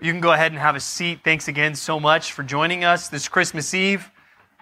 You 0.00 0.12
can 0.12 0.20
go 0.20 0.32
ahead 0.32 0.52
and 0.52 0.60
have 0.60 0.76
a 0.76 0.80
seat. 0.80 1.22
Thanks 1.24 1.48
again 1.48 1.74
so 1.74 1.98
much 1.98 2.30
for 2.30 2.44
joining 2.44 2.84
us 2.84 3.08
this 3.08 3.26
Christmas 3.26 3.74
Eve. 3.74 4.08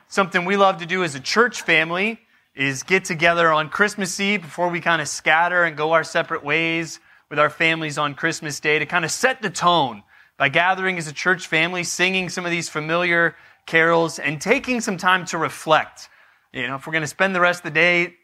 Something 0.09 0.47
we 0.47 0.57
love 0.57 0.79
to 0.79 0.87
do 0.87 1.05
as 1.05 1.15
a 1.15 1.21
church 1.21 1.61
family 1.61 2.19
is 2.55 2.83
get 2.83 3.05
together 3.05 3.53
on 3.53 3.69
Christmas 3.69 4.19
Eve 4.19 4.41
before 4.41 4.71
we 4.71 4.81
kind 4.81 5.03
of 5.03 5.09
scatter 5.09 5.65
and 5.65 5.77
go 5.77 5.93
our 5.93 6.05
separate 6.05 6.43
ways 6.43 7.01
with 7.29 7.39
our 7.39 7.51
families 7.51 7.99
on 7.99 8.15
Christmas 8.15 8.61
Day 8.61 8.79
to 8.79 8.87
kind 8.87 9.05
of 9.05 9.11
set 9.11 9.43
the 9.43 9.51
tone 9.51 10.03
by 10.39 10.49
gathering 10.49 10.97
as 10.97 11.07
a 11.07 11.13
church 11.13 11.49
family, 11.49 11.85
singing 11.85 12.31
some 12.31 12.47
of 12.47 12.51
these 12.51 12.71
familiar 12.71 13.37
carols, 13.67 14.19
and 14.19 14.41
taking 14.41 14.81
some 14.81 14.97
time 14.97 15.27
to 15.27 15.37
reflect. 15.37 16.09
You 16.55 16.67
know, 16.67 16.77
if 16.77 16.87
we're 16.87 16.95
going 16.95 17.03
to 17.03 17.09
spend 17.09 17.35
the 17.35 17.41
rest 17.41 17.61
of 17.61 17.75
the 17.75 17.79
day, 17.79 18.15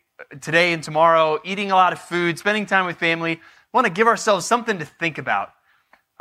today 0.40 0.72
and 0.72 0.82
tomorrow, 0.82 1.40
eating 1.44 1.72
a 1.72 1.74
lot 1.74 1.92
of 1.92 1.98
food, 1.98 2.38
spending 2.38 2.64
time 2.64 2.86
with 2.86 2.96
family, 2.96 3.38
want 3.74 3.86
to 3.86 3.92
give 3.92 4.06
ourselves 4.06 4.46
something 4.46 4.78
to 4.78 4.86
think 4.86 5.18
about 5.18 5.52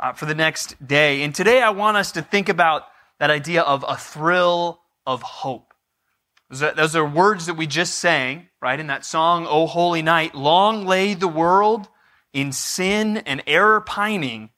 uh, 0.02 0.12
for 0.12 0.26
the 0.26 0.34
next 0.34 0.84
day. 0.84 1.22
And 1.22 1.34
today 1.34 1.62
I 1.62 1.70
want 1.70 1.96
us 1.96 2.12
to 2.12 2.22
think 2.22 2.48
about 2.48 2.88
that 3.20 3.30
idea 3.30 3.62
of 3.62 3.84
a 3.86 3.96
thrill 3.96 4.80
of 5.06 5.22
hope. 5.22 5.72
Those 6.50 6.62
are, 6.62 6.74
those 6.74 6.96
are 6.96 7.06
words 7.06 7.46
that 7.46 7.54
we 7.54 7.66
just 7.66 7.94
sang, 7.94 8.48
right, 8.60 8.78
in 8.78 8.88
that 8.88 9.04
song, 9.04 9.46
O 9.48 9.66
Holy 9.66 10.02
Night. 10.02 10.34
Long 10.34 10.84
lay 10.84 11.14
the 11.14 11.28
world 11.28 11.88
in 12.32 12.50
sin 12.50 13.18
and 13.18 13.42
error 13.46 13.80
pining 13.80 14.50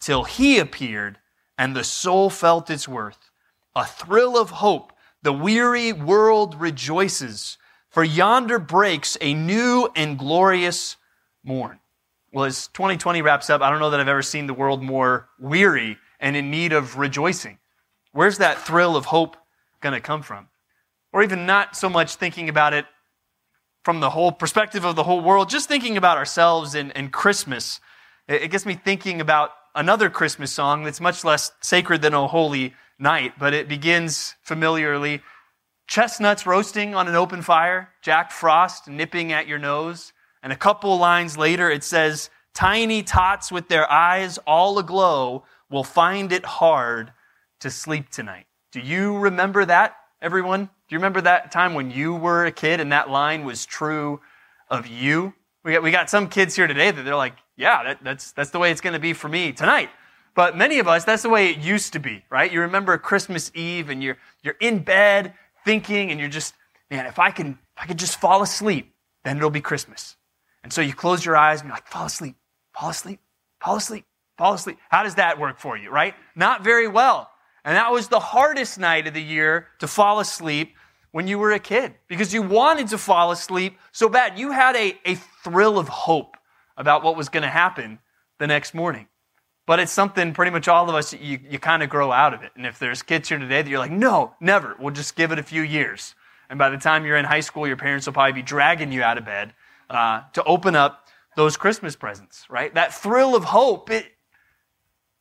till 0.00 0.24
he 0.24 0.58
appeared 0.58 1.18
and 1.58 1.74
the 1.76 1.84
soul 1.84 2.30
felt 2.30 2.70
its 2.70 2.88
worth. 2.88 3.30
A 3.74 3.84
thrill 3.84 4.38
of 4.38 4.50
hope. 4.50 4.92
The 5.22 5.32
weary 5.32 5.92
world 5.92 6.60
rejoices, 6.60 7.58
for 7.88 8.02
yonder 8.02 8.58
breaks 8.58 9.16
a 9.20 9.34
new 9.34 9.88
and 9.94 10.18
glorious 10.18 10.96
morn. 11.44 11.78
Well, 12.32 12.46
as 12.46 12.68
2020 12.68 13.20
wraps 13.20 13.50
up, 13.50 13.60
I 13.60 13.70
don't 13.70 13.78
know 13.78 13.90
that 13.90 14.00
I've 14.00 14.08
ever 14.08 14.22
seen 14.22 14.46
the 14.46 14.54
world 14.54 14.82
more 14.82 15.28
weary 15.38 15.98
and 16.18 16.34
in 16.34 16.50
need 16.50 16.72
of 16.72 16.96
rejoicing. 16.96 17.58
Where's 18.12 18.38
that 18.38 18.58
thrill 18.58 18.96
of 18.96 19.06
hope 19.06 19.36
going 19.80 19.94
to 19.94 20.00
come 20.00 20.22
from? 20.22 20.48
Or 21.12 21.22
even 21.22 21.44
not 21.44 21.76
so 21.76 21.90
much 21.90 22.14
thinking 22.16 22.48
about 22.48 22.72
it 22.72 22.86
from 23.84 24.00
the 24.00 24.10
whole 24.10 24.32
perspective 24.32 24.84
of 24.84 24.96
the 24.96 25.02
whole 25.02 25.20
world, 25.20 25.50
just 25.50 25.68
thinking 25.68 25.96
about 25.96 26.16
ourselves 26.16 26.74
and, 26.74 26.96
and 26.96 27.12
Christmas. 27.12 27.80
It, 28.28 28.42
it 28.42 28.50
gets 28.50 28.64
me 28.64 28.74
thinking 28.74 29.20
about 29.20 29.50
another 29.74 30.08
Christmas 30.08 30.52
song 30.52 30.84
that's 30.84 31.00
much 31.00 31.24
less 31.24 31.52
sacred 31.60 32.00
than 32.00 32.14
O 32.14 32.28
Holy 32.28 32.74
Night, 32.98 33.34
but 33.38 33.52
it 33.52 33.68
begins 33.68 34.36
familiarly 34.42 35.20
chestnuts 35.86 36.46
roasting 36.46 36.94
on 36.94 37.08
an 37.08 37.14
open 37.14 37.42
fire, 37.42 37.90
Jack 38.00 38.30
Frost 38.30 38.88
nipping 38.88 39.32
at 39.32 39.46
your 39.46 39.58
nose. 39.58 40.12
And 40.42 40.52
a 40.52 40.56
couple 40.56 40.96
lines 40.98 41.38
later, 41.38 41.70
it 41.70 41.84
says, 41.84 42.30
Tiny 42.54 43.02
tots 43.02 43.50
with 43.50 43.68
their 43.68 43.90
eyes 43.90 44.38
all 44.46 44.78
aglow 44.78 45.44
will 45.70 45.84
find 45.84 46.32
it 46.32 46.44
hard 46.44 47.12
to 47.60 47.70
sleep 47.70 48.10
tonight. 48.10 48.46
Do 48.72 48.80
you 48.80 49.16
remember 49.16 49.64
that, 49.64 49.96
everyone? 50.20 50.64
Do 50.64 50.94
you 50.94 50.98
remember 50.98 51.22
that 51.22 51.50
time 51.50 51.74
when 51.74 51.90
you 51.90 52.14
were 52.14 52.44
a 52.44 52.52
kid 52.52 52.80
and 52.80 52.92
that 52.92 53.08
line 53.08 53.44
was 53.44 53.64
true 53.64 54.20
of 54.68 54.86
you? 54.86 55.32
We 55.64 55.72
got, 55.72 55.82
we 55.82 55.90
got 55.90 56.10
some 56.10 56.28
kids 56.28 56.56
here 56.56 56.66
today 56.66 56.90
that 56.90 57.02
they're 57.04 57.16
like, 57.16 57.36
yeah, 57.56 57.84
that, 57.84 58.04
that's, 58.04 58.32
that's 58.32 58.50
the 58.50 58.58
way 58.58 58.70
it's 58.70 58.80
going 58.80 58.94
to 58.94 59.00
be 59.00 59.12
for 59.12 59.28
me 59.28 59.52
tonight. 59.52 59.90
But 60.34 60.56
many 60.56 60.78
of 60.78 60.88
us, 60.88 61.04
that's 61.04 61.22
the 61.22 61.28
way 61.28 61.50
it 61.50 61.58
used 61.58 61.92
to 61.92 61.98
be, 61.98 62.24
right? 62.30 62.50
You 62.50 62.62
remember 62.62 62.96
Christmas 62.98 63.50
Eve 63.54 63.88
and 63.90 64.02
you're, 64.02 64.18
you're 64.42 64.56
in 64.60 64.80
bed 64.80 65.34
thinking 65.64 66.10
and 66.10 66.18
you're 66.18 66.28
just, 66.28 66.54
man, 66.90 67.06
if 67.06 67.18
I 67.18 67.30
can, 67.30 67.58
if 67.76 67.82
I 67.82 67.86
could 67.86 67.98
just 67.98 68.18
fall 68.20 68.42
asleep, 68.42 68.94
then 69.24 69.36
it'll 69.36 69.50
be 69.50 69.60
Christmas. 69.60 70.16
And 70.62 70.72
so 70.72 70.80
you 70.80 70.94
close 70.94 71.24
your 71.24 71.36
eyes 71.36 71.60
and 71.60 71.68
you're 71.68 71.76
like, 71.76 71.88
fall 71.88 72.06
asleep, 72.06 72.36
fall 72.72 72.90
asleep, 72.90 73.20
fall 73.60 73.76
asleep, 73.76 74.04
fall 74.38 74.54
asleep. 74.54 74.78
How 74.90 75.02
does 75.02 75.16
that 75.16 75.38
work 75.38 75.58
for 75.58 75.76
you, 75.76 75.90
right? 75.90 76.14
Not 76.34 76.64
very 76.64 76.88
well. 76.88 77.30
And 77.64 77.76
that 77.76 77.92
was 77.92 78.08
the 78.08 78.20
hardest 78.20 78.78
night 78.78 79.06
of 79.06 79.14
the 79.14 79.22
year 79.22 79.68
to 79.78 79.86
fall 79.86 80.20
asleep 80.20 80.74
when 81.12 81.28
you 81.28 81.38
were 81.38 81.52
a 81.52 81.58
kid 81.58 81.94
because 82.08 82.34
you 82.34 82.42
wanted 82.42 82.88
to 82.88 82.98
fall 82.98 83.30
asleep 83.30 83.78
so 83.92 84.08
bad. 84.08 84.38
You 84.38 84.50
had 84.50 84.74
a, 84.76 84.98
a 85.04 85.14
thrill 85.44 85.78
of 85.78 85.88
hope 85.88 86.36
about 86.76 87.02
what 87.02 87.16
was 87.16 87.28
going 87.28 87.42
to 87.42 87.50
happen 87.50 87.98
the 88.38 88.46
next 88.46 88.74
morning. 88.74 89.06
But 89.64 89.78
it's 89.78 89.92
something 89.92 90.32
pretty 90.32 90.50
much 90.50 90.66
all 90.66 90.88
of 90.88 90.94
us, 90.96 91.12
you, 91.12 91.38
you 91.48 91.58
kind 91.58 91.84
of 91.84 91.88
grow 91.88 92.10
out 92.10 92.34
of 92.34 92.42
it. 92.42 92.50
And 92.56 92.66
if 92.66 92.80
there's 92.80 93.02
kids 93.02 93.28
here 93.28 93.38
today 93.38 93.62
that 93.62 93.70
you're 93.70 93.78
like, 93.78 93.92
no, 93.92 94.34
never, 94.40 94.74
we'll 94.80 94.92
just 94.92 95.14
give 95.14 95.30
it 95.30 95.38
a 95.38 95.42
few 95.42 95.62
years. 95.62 96.16
And 96.50 96.58
by 96.58 96.68
the 96.68 96.78
time 96.78 97.06
you're 97.06 97.16
in 97.16 97.24
high 97.24 97.40
school, 97.40 97.66
your 97.66 97.76
parents 97.76 98.06
will 98.06 98.12
probably 98.12 98.32
be 98.32 98.42
dragging 98.42 98.90
you 98.90 99.02
out 99.04 99.18
of 99.18 99.24
bed 99.24 99.54
uh, 99.90 100.22
to 100.32 100.44
open 100.44 100.76
up 100.76 101.08
those 101.36 101.56
Christmas 101.56 101.96
presents, 101.96 102.46
right? 102.50 102.74
That 102.74 102.94
thrill 102.94 103.34
of 103.34 103.44
hope. 103.44 103.90
It, 103.90 104.06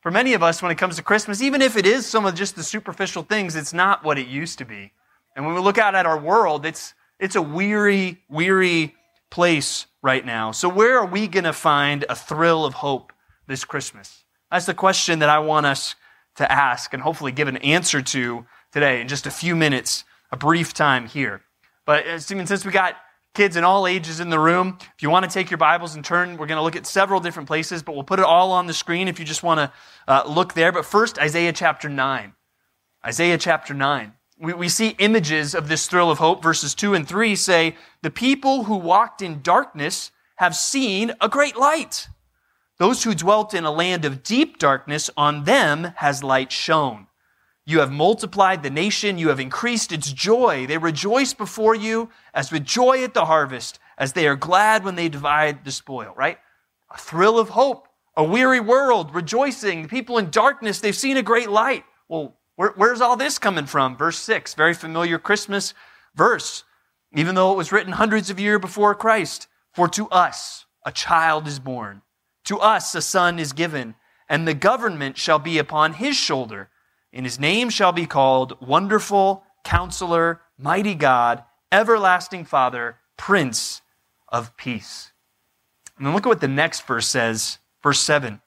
for 0.02 0.12
many 0.12 0.34
of 0.34 0.44
us, 0.44 0.62
when 0.62 0.72
it 0.72 0.78
comes 0.78 0.96
to 0.98 1.04
Christmas, 1.04 1.42
even 1.42 1.62
if 1.62 1.78
it 1.78 1.86
is 1.86 2.06
some 2.06 2.26
of 2.26 2.36
just 2.36 2.56
the 2.56 2.64
superficial 2.64 3.24
things, 3.24 3.56
it's 3.56 3.74
not 3.74 4.04
what 4.04 4.18
it 4.18 4.28
used 4.28 4.58
to 4.58 4.66
be. 4.66 4.92
And 5.36 5.46
when 5.46 5.56
we 5.56 5.62
look 5.62 5.78
out 5.78 5.96
at 5.96 6.06
our 6.06 6.18
world, 6.18 6.66
it's, 6.66 6.94
it's 7.20 7.36
a 7.36 7.42
weary, 7.42 8.22
weary 8.30 8.96
place 9.30 9.86
right 10.02 10.26
now. 10.26 10.52
So, 10.52 10.68
where 10.68 11.00
are 11.00 11.06
we 11.06 11.28
going 11.28 11.46
to 11.46 11.54
find 11.54 12.06
a 12.10 12.16
thrill 12.16 12.66
of 12.66 12.74
hope 12.76 13.14
this 13.48 13.64
Christmas? 13.64 14.24
That's 14.52 14.66
the 14.66 14.74
question 14.74 15.20
that 15.20 15.30
I 15.30 15.40
want 15.40 15.66
us 15.66 15.96
to 16.36 16.52
ask 16.52 16.94
and 16.94 17.02
hopefully 17.02 17.32
give 17.32 17.48
an 17.48 17.58
answer 17.58 18.02
to 18.02 18.46
today 18.72 19.02
in 19.02 19.08
just 19.08 19.26
a 19.26 19.32
few 19.32 19.56
minutes, 19.56 20.04
a 20.32 20.38
brief 20.38 20.74
time 20.74 21.08
here. 21.08 21.42
But 21.86 22.08
uh, 22.08 22.20
since 22.20 22.66
we 22.66 22.72
got 22.72 22.96
kids 23.34 23.56
in 23.56 23.64
all 23.64 23.88
ages 23.88 24.20
in 24.20 24.30
the 24.30 24.40
room. 24.40 24.78
If 24.80 25.02
you 25.02 25.10
want 25.10 25.24
to 25.26 25.32
take 25.32 25.50
your 25.50 25.58
Bibles 25.58 25.96
and 25.96 26.04
turn, 26.04 26.38
we're 26.38 26.48
going 26.48 26.58
to 26.58 26.64
look 26.64 26.76
at 26.76 26.86
several 26.86 27.20
different 27.20 27.48
places, 27.48 27.82
but 27.82 27.94
we'll 27.94 28.04
put 28.04 28.20
it 28.20 28.26
all 28.26 28.52
on 28.52 28.68
the 28.68 28.74
screen 28.74 29.08
if 29.08 29.20
you 29.20 29.26
just 29.26 29.44
want 29.44 29.60
to 29.60 29.72
uh, 30.08 30.24
look 30.28 30.54
there. 30.54 30.72
But 30.72 30.86
first, 30.86 31.18
Isaiah 31.18 31.54
chapter 31.54 31.88
9. 31.88 32.34
Isaiah 33.06 33.38
chapter 33.38 33.74
9. 33.74 34.14
We, 34.40 34.54
we 34.54 34.70
see 34.70 34.96
images 35.00 35.56
of 35.56 35.70
this 35.70 35.88
thrill 35.88 36.12
of 36.12 36.18
hope. 36.18 36.44
Verses 36.44 36.76
2 36.76 36.94
and 36.94 37.08
3 37.08 37.36
say, 37.36 37.76
The 38.02 38.12
people 38.12 38.66
who 38.66 38.76
walked 38.76 39.22
in 39.22 39.42
darkness 39.42 40.12
have 40.36 40.56
seen 40.56 41.14
a 41.22 41.30
great 41.30 41.56
light. 41.56 42.08
Those 42.80 43.04
who 43.04 43.14
dwelt 43.14 43.54
in 43.54 43.64
a 43.64 43.72
land 43.72 44.06
of 44.06 44.24
deep 44.24 44.58
darkness, 44.58 45.10
on 45.16 45.44
them 45.44 45.94
has 45.98 46.24
light 46.24 46.52
shone. 46.52 47.08
You 47.66 47.80
have 47.80 47.92
multiplied 47.92 48.64
the 48.64 48.70
nation. 48.70 49.18
You 49.18 49.30
have 49.30 49.40
increased 49.40 49.92
its 49.92 50.12
joy. 50.12 50.66
They 50.66 50.78
rejoice 50.78 51.34
before 51.34 51.76
you 51.76 52.10
as 52.34 52.52
with 52.52 52.66
joy 52.66 53.04
at 53.04 53.14
the 53.14 53.26
harvest, 53.26 53.80
as 53.98 54.14
they 54.14 54.28
are 54.28 54.36
glad 54.36 54.84
when 54.84 54.96
they 54.96 55.10
divide 55.10 55.64
the 55.64 55.72
spoil, 55.72 56.14
right? 56.16 56.40
A 56.90 56.98
thrill 56.98 57.38
of 57.38 57.50
hope, 57.50 57.88
a 58.18 58.24
weary 58.24 58.60
world 58.60 59.14
rejoicing. 59.14 59.88
People 59.88 60.18
in 60.18 60.30
darkness, 60.32 60.80
they've 60.80 60.96
seen 60.96 61.18
a 61.18 61.24
great 61.24 61.50
light. 61.50 61.86
Well, 62.10 62.36
where, 62.56 62.74
where's 62.76 63.02
all 63.02 63.16
this 63.16 63.38
coming 63.40 63.66
from? 63.68 63.96
Verse 63.96 64.18
6, 64.20 64.56
very 64.56 64.74
familiar 64.74 65.18
Christmas 65.18 65.74
verse, 66.16 66.64
even 67.14 67.36
though 67.36 67.52
it 67.54 67.58
was 67.58 67.72
written 67.72 67.94
hundreds 67.94 68.30
of 68.30 68.40
years 68.40 68.60
before 68.60 68.96
Christ. 68.96 69.48
For 69.74 69.88
to 69.90 70.10
us 70.10 70.66
a 70.86 70.92
child 70.92 71.48
is 71.48 71.60
born, 71.60 72.02
to 72.46 72.60
us 72.60 72.94
a 72.96 73.02
son 73.02 73.40
is 73.40 73.54
given, 73.54 73.96
and 74.28 74.48
the 74.48 74.54
government 74.54 75.18
shall 75.18 75.40
be 75.40 75.58
upon 75.58 75.94
his 75.94 76.18
shoulder 76.18 76.70
and 77.14 77.26
his 77.26 77.40
name 77.40 77.70
shall 77.70 77.92
be 77.92 78.06
called 78.06 78.60
Wonderful, 78.62 79.44
Counselor, 79.64 80.42
Mighty 80.58 80.96
God, 80.96 81.44
Everlasting 81.72 82.46
Father, 82.46 82.98
Prince 83.18 83.82
of 84.28 84.56
Peace. 84.58 85.12
And 85.98 86.06
then 86.06 86.14
look 86.14 86.26
at 86.26 86.30
what 86.30 86.42
the 86.42 86.48
next 86.48 86.88
verse 86.88 87.08
says, 87.08 87.60
verse 87.84 88.00
7. 88.00 88.42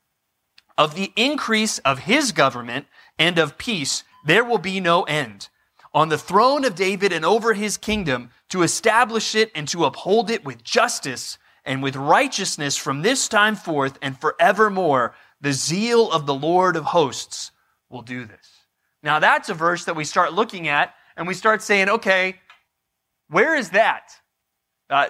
Of 0.77 0.95
the 0.95 1.13
increase 1.15 1.79
of 1.81 2.01
his 2.01 2.33
government 2.33 2.87
and 3.19 3.39
of 3.39 3.59
peace, 3.59 4.03
there 4.27 4.45
will 4.45 4.59
be 4.59 4.81
no 4.81 5.05
end. 5.05 5.49
On 5.93 6.09
the 6.09 6.19
throne 6.19 6.65
of 6.65 6.75
David 6.75 7.13
and 7.13 7.25
over 7.25 7.55
his 7.55 7.77
kingdom, 7.77 8.31
to 8.49 8.63
establish 8.63 9.35
it 9.35 9.53
and 9.55 9.69
to 9.69 9.85
uphold 9.85 10.31
it 10.31 10.45
with 10.45 10.65
justice 10.65 11.39
and 11.65 11.83
with 11.83 11.95
righteousness 11.95 12.77
from 12.77 13.03
this 13.03 13.29
time 13.29 13.55
forth 13.55 13.99
and 14.03 14.21
forevermore, 14.21 15.15
the 15.41 15.53
zeal 15.53 16.11
of 16.11 16.27
the 16.27 16.35
Lord 16.35 16.75
of 16.75 16.87
hosts 16.87 17.53
will 17.89 18.03
do 18.03 18.25
this. 18.25 18.54
Now, 19.05 19.19
that's 19.19 19.51
a 19.51 19.55
verse 19.55 19.85
that 19.85 19.95
we 19.95 20.05
start 20.05 20.33
looking 20.33 20.67
at 20.67 20.95
and 21.15 21.29
we 21.29 21.35
start 21.35 21.61
saying, 21.63 21.91
okay, 21.91 22.41
where 23.29 23.55
is 23.55 23.71
that? 23.71 24.13
Uh, 24.89 25.09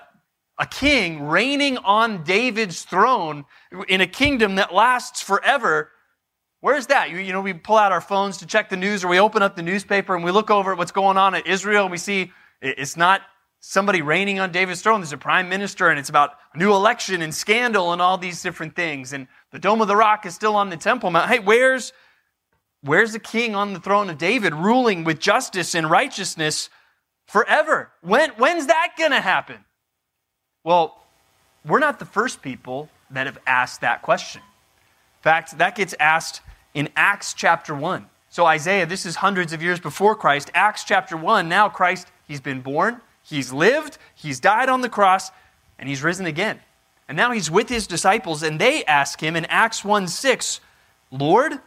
a 0.58 0.66
king 0.66 1.22
reigning 1.22 1.78
on 1.78 2.24
David's 2.24 2.82
throne 2.82 3.44
in 3.88 4.00
a 4.00 4.06
kingdom 4.06 4.56
that 4.56 4.74
lasts 4.74 5.22
forever. 5.22 5.90
Where's 6.60 6.88
that? 6.88 7.10
You, 7.10 7.18
you, 7.18 7.32
know, 7.32 7.40
we 7.40 7.52
pull 7.52 7.76
out 7.76 7.92
our 7.92 8.00
phones 8.00 8.38
to 8.38 8.46
check 8.46 8.68
the 8.68 8.76
news 8.76 9.04
or 9.04 9.08
we 9.08 9.20
open 9.20 9.42
up 9.42 9.54
the 9.54 9.62
newspaper 9.62 10.16
and 10.16 10.24
we 10.24 10.32
look 10.32 10.50
over 10.50 10.72
at 10.72 10.78
what's 10.78 10.92
going 10.92 11.16
on 11.16 11.34
in 11.36 11.42
Israel 11.46 11.84
and 11.84 11.92
we 11.92 11.98
see 11.98 12.32
it's 12.60 12.96
not 12.96 13.22
somebody 13.60 14.02
reigning 14.02 14.40
on 14.40 14.50
David's 14.50 14.82
throne. 14.82 15.00
There's 15.00 15.12
a 15.12 15.18
prime 15.18 15.48
minister 15.48 15.88
and 15.88 16.00
it's 16.00 16.08
about 16.08 16.32
a 16.52 16.58
new 16.58 16.72
election 16.72 17.22
and 17.22 17.32
scandal 17.32 17.92
and 17.92 18.02
all 18.02 18.18
these 18.18 18.42
different 18.42 18.74
things. 18.74 19.12
And 19.12 19.28
the 19.52 19.58
Dome 19.60 19.80
of 19.80 19.88
the 19.88 19.96
Rock 19.96 20.26
is 20.26 20.34
still 20.34 20.56
on 20.56 20.68
the 20.68 20.76
Temple 20.76 21.10
Mount. 21.10 21.30
Hey, 21.30 21.38
where's 21.38 21.92
Where's 22.84 23.12
the 23.12 23.18
king 23.18 23.54
on 23.54 23.72
the 23.72 23.80
throne 23.80 24.10
of 24.10 24.18
David 24.18 24.54
ruling 24.54 25.04
with 25.04 25.18
justice 25.18 25.74
and 25.74 25.90
righteousness 25.90 26.68
forever? 27.26 27.90
When, 28.02 28.30
when's 28.32 28.66
that 28.66 28.92
going 28.98 29.12
to 29.12 29.22
happen? 29.22 29.64
Well, 30.64 31.02
we're 31.64 31.78
not 31.78 31.98
the 31.98 32.04
first 32.04 32.42
people 32.42 32.90
that 33.10 33.24
have 33.24 33.38
asked 33.46 33.80
that 33.80 34.02
question. 34.02 34.42
In 34.42 35.22
fact, 35.22 35.56
that 35.56 35.76
gets 35.76 35.94
asked 35.98 36.42
in 36.74 36.90
Acts 36.94 37.32
chapter 37.32 37.74
1. 37.74 38.04
So, 38.28 38.44
Isaiah, 38.44 38.84
this 38.84 39.06
is 39.06 39.16
hundreds 39.16 39.54
of 39.54 39.62
years 39.62 39.80
before 39.80 40.14
Christ. 40.14 40.50
Acts 40.54 40.84
chapter 40.84 41.16
1, 41.16 41.48
now 41.48 41.70
Christ, 41.70 42.08
he's 42.28 42.42
been 42.42 42.60
born, 42.60 43.00
he's 43.22 43.50
lived, 43.50 43.96
he's 44.14 44.40
died 44.40 44.68
on 44.68 44.82
the 44.82 44.90
cross, 44.90 45.30
and 45.78 45.88
he's 45.88 46.02
risen 46.02 46.26
again. 46.26 46.60
And 47.08 47.16
now 47.16 47.30
he's 47.30 47.50
with 47.50 47.70
his 47.70 47.86
disciples, 47.86 48.42
and 48.42 48.60
they 48.60 48.84
ask 48.84 49.22
him 49.22 49.36
in 49.36 49.46
Acts 49.46 49.84
1 49.84 50.08
6, 50.08 50.60
Lord, 51.10 51.60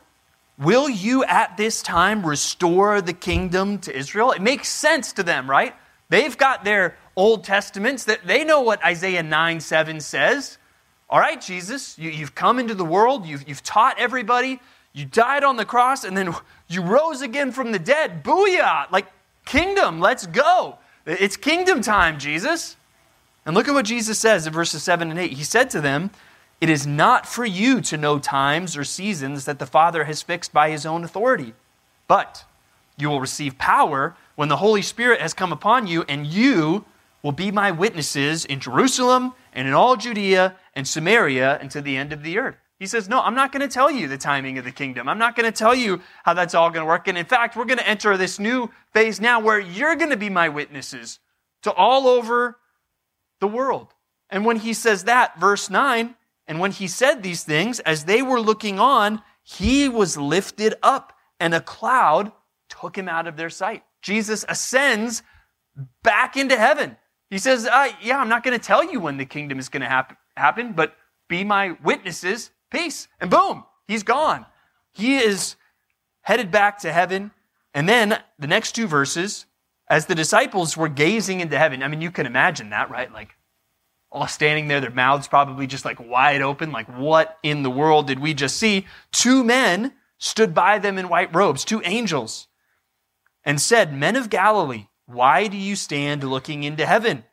will 0.58 0.90
you 0.90 1.24
at 1.26 1.58
this 1.58 1.82
time 1.82 2.26
restore 2.26 3.02
the 3.02 3.14
kingdom 3.14 3.80
to 3.80 3.96
Israel? 3.96 4.32
It 4.32 4.42
makes 4.42 4.70
sense 4.70 5.14
to 5.14 5.24
them, 5.24 5.50
right? 5.50 5.76
They've 6.10 6.38
got 6.38 6.64
their 6.64 6.98
Old 7.16 7.44
Testaments 7.44 8.06
that 8.06 8.26
they 8.26 8.44
know 8.44 8.62
what 8.62 8.84
Isaiah 8.84 9.24
9 9.24 9.60
7 9.60 10.00
says. 10.00 10.58
All 11.10 11.20
right, 11.20 11.40
Jesus, 11.40 11.98
you, 11.98 12.12
have 12.12 12.36
come 12.36 12.60
into 12.60 12.74
the 12.74 12.86
world, 12.86 13.26
you've, 13.26 13.48
you've 13.48 13.64
taught 13.64 13.98
everybody, 13.98 14.60
you 14.92 15.06
died 15.06 15.44
on 15.44 15.56
the 15.56 15.66
cross, 15.66 16.04
and 16.04 16.18
then 16.18 16.36
you 16.68 16.82
rose 16.82 17.22
again 17.22 17.52
from 17.52 17.72
the 17.72 17.80
dead. 17.80 18.24
Booyah! 18.24 18.92
Like, 18.92 19.08
kingdom, 19.46 20.00
let's 20.00 20.28
go. 20.28 20.78
It's 21.06 21.38
kingdom 21.38 21.82
time, 21.82 22.20
Jesus. 22.20 22.76
And 23.46 23.56
look 23.56 23.70
at 23.70 23.74
what 23.74 23.86
Jesus 23.86 24.20
says 24.20 24.46
in 24.46 24.52
verses 24.52 24.84
7 24.84 25.10
and 25.10 25.18
8. 25.18 25.32
He 25.32 25.46
said 25.46 25.70
to 25.70 25.80
them, 25.80 26.12
It 26.60 26.70
is 26.70 26.88
not 26.88 27.28
for 27.28 27.46
you 27.46 27.82
to 27.82 27.98
know 27.98 28.18
times 28.18 28.76
or 28.76 28.84
seasons 28.84 29.46
that 29.46 29.60
the 29.60 29.66
Father 29.66 30.06
has 30.06 30.22
fixed 30.22 30.52
by 30.52 30.72
his 30.72 30.86
own 30.86 31.04
authority, 31.04 31.54
but 32.08 32.46
you 32.98 33.10
will 33.10 33.22
receive 33.22 33.58
power 33.58 34.16
when 34.36 34.50
the 34.50 34.58
Holy 34.58 34.82
Spirit 34.82 35.22
has 35.22 35.34
come 35.34 35.54
upon 35.54 35.86
you, 35.86 36.04
and 36.08 36.26
you 36.26 36.86
will 37.22 37.32
be 37.32 37.52
my 37.52 37.72
witnesses 37.72 38.46
in 38.46 38.60
Jerusalem 38.60 39.34
and 39.54 39.68
in 39.68 39.74
all 39.74 39.96
Judea 39.96 40.56
and 40.74 40.88
Samaria 40.88 41.58
and 41.60 41.70
to 41.72 41.82
the 41.82 41.98
end 41.98 42.12
of 42.12 42.24
the 42.24 42.40
earth. 42.40 42.58
He 42.80 42.86
says, 42.86 43.10
No, 43.10 43.22
I'm 43.22 43.36
not 43.36 43.52
going 43.52 43.68
to 43.68 43.74
tell 43.74 43.90
you 43.90 44.08
the 44.08 44.18
timing 44.18 44.58
of 44.58 44.66
the 44.66 44.72
kingdom. 44.72 45.10
I'm 45.10 45.18
not 45.18 45.36
going 45.36 45.52
to 45.52 45.58
tell 45.58 45.74
you 45.74 46.02
how 46.24 46.34
that's 46.34 46.54
all 46.54 46.70
going 46.70 46.84
to 46.84 46.88
work. 46.88 47.08
And 47.08 47.18
in 47.18 47.26
fact, 47.26 47.56
we're 47.56 47.66
going 47.66 47.80
to 47.80 47.88
enter 47.88 48.16
this 48.18 48.40
new 48.40 48.70
phase 48.94 49.20
now 49.20 49.40
where 49.40 49.60
you're 49.60 49.96
going 49.96 50.12
to 50.12 50.18
be 50.18 50.30
my 50.30 50.50
witnesses 50.50 51.20
to 51.64 51.72
all 51.72 52.08
over 52.08 52.58
the 53.40 53.48
world. 53.48 53.94
And 54.30 54.46
when 54.46 54.58
he 54.58 54.74
says 54.74 55.06
that, 55.06 55.40
verse 55.40 55.70
9, 55.70 56.16
and 56.48 56.60
when 56.60 56.72
he 56.72 56.88
said 56.88 57.22
these 57.22 57.44
things, 57.44 57.80
as 57.82 58.06
they 58.06 58.22
were 58.22 58.40
looking 58.40 58.80
on, 58.80 59.22
he 59.44 59.90
was 59.90 60.18
lifted 60.18 60.76
up, 60.82 61.14
and 61.40 61.54
a 61.54 61.62
cloud 61.62 62.32
took 62.70 62.98
him 62.98 63.10
out 63.10 63.28
of 63.28 63.38
their 63.38 63.50
sight. 63.50 63.84
Jesus 64.02 64.46
ascends 64.48 65.24
back 66.04 66.38
into 66.38 66.58
heaven. 66.58 66.98
He 67.30 67.38
says, 67.38 67.66
uh, 67.66 67.90
Yeah, 68.02 68.20
I'm 68.20 68.30
not 68.30 68.44
going 68.44 68.58
to 68.58 68.66
tell 68.66 68.84
you 68.84 69.00
when 69.00 69.18
the 69.18 69.26
kingdom 69.26 69.60
is 69.60 69.70
going 69.70 69.82
to 69.82 69.90
hap- 69.90 70.18
happen, 70.36 70.74
but 70.74 70.96
be 71.28 71.44
my 71.44 71.78
witnesses 71.84 72.52
peace. 72.72 73.08
And 73.20 73.30
boom, 73.30 73.66
he's 73.88 74.04
gone. 74.04 74.46
He 74.94 75.18
is 75.18 75.56
headed 76.22 76.52
back 76.52 76.80
to 76.80 76.92
heaven. 76.92 77.32
And 77.74 77.88
then 77.88 78.20
the 78.40 78.48
next 78.48 78.74
two 78.74 78.88
verses, 78.88 79.46
as 79.90 80.06
the 80.06 80.16
disciples 80.16 80.76
were 80.76 80.90
gazing 80.90 81.40
into 81.40 81.58
heaven, 81.58 81.84
I 81.84 81.88
mean, 81.88 82.02
you 82.02 82.12
can 82.12 82.26
imagine 82.26 82.72
that, 82.72 82.90
right? 82.90 83.12
Like, 83.12 83.37
all 84.12 84.28
standing 84.28 84.68
there, 84.68 84.80
their 84.80 84.92
mouths 84.92 85.28
probably 85.28 85.68
just 85.68 85.86
like 85.86 86.00
wide 86.00 86.42
open, 86.42 86.72
like, 86.72 86.88
what 86.88 87.38
in 87.44 87.64
the 87.64 87.70
world 87.70 88.08
did 88.08 88.20
we 88.20 88.34
just 88.34 88.58
see? 88.58 88.86
Two 89.12 89.44
men 89.44 89.94
stood 90.18 90.54
by 90.54 90.80
them 90.80 90.98
in 90.98 91.10
white 91.10 91.34
robes, 91.36 91.66
two 91.66 91.82
angels, 91.84 92.48
and 93.44 93.60
said, 93.60 93.94
Men 93.94 94.16
of 94.16 94.30
Galilee, 94.30 94.88
why 95.06 95.48
do 95.48 95.58
you 95.58 95.76
stand 95.76 96.24
looking 96.24 96.64
into 96.64 96.86
heaven? 96.86 97.24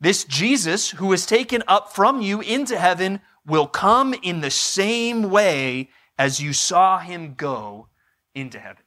This 0.00 0.24
Jesus, 0.24 0.90
who 0.90 1.06
was 1.06 1.26
taken 1.26 1.62
up 1.68 1.92
from 1.92 2.20
you 2.22 2.40
into 2.40 2.78
heaven, 2.78 3.20
will 3.46 3.66
come 3.66 4.14
in 4.22 4.40
the 4.40 4.50
same 4.50 5.30
way 5.30 5.90
as 6.18 6.40
you 6.40 6.52
saw 6.52 6.98
him 6.98 7.34
go 7.34 7.88
into 8.34 8.58
heaven. 8.58 8.82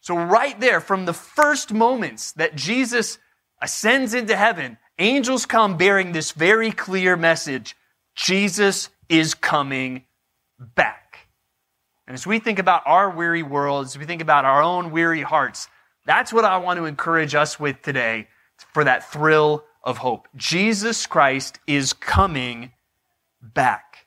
So, 0.00 0.16
right 0.16 0.58
there, 0.58 0.80
from 0.80 1.06
the 1.06 1.12
first 1.12 1.72
moments 1.72 2.32
that 2.32 2.56
Jesus 2.56 3.18
ascends 3.60 4.14
into 4.14 4.36
heaven, 4.36 4.78
angels 5.02 5.46
come 5.46 5.76
bearing 5.76 6.12
this 6.12 6.32
very 6.32 6.70
clear 6.70 7.16
message 7.16 7.76
Jesus 8.14 8.88
is 9.08 9.34
coming 9.34 10.04
back. 10.58 11.28
And 12.06 12.14
as 12.14 12.26
we 12.26 12.38
think 12.38 12.58
about 12.58 12.82
our 12.86 13.10
weary 13.10 13.42
world, 13.42 13.86
as 13.86 13.98
we 13.98 14.04
think 14.04 14.22
about 14.22 14.44
our 14.44 14.62
own 14.62 14.90
weary 14.90 15.22
hearts, 15.22 15.68
that's 16.04 16.32
what 16.32 16.44
I 16.44 16.58
want 16.58 16.78
to 16.78 16.84
encourage 16.84 17.34
us 17.34 17.58
with 17.58 17.80
today 17.82 18.28
for 18.72 18.84
that 18.84 19.10
thrill 19.10 19.64
of 19.82 19.98
hope. 19.98 20.28
Jesus 20.36 21.06
Christ 21.06 21.58
is 21.66 21.92
coming 21.92 22.72
back. 23.40 24.06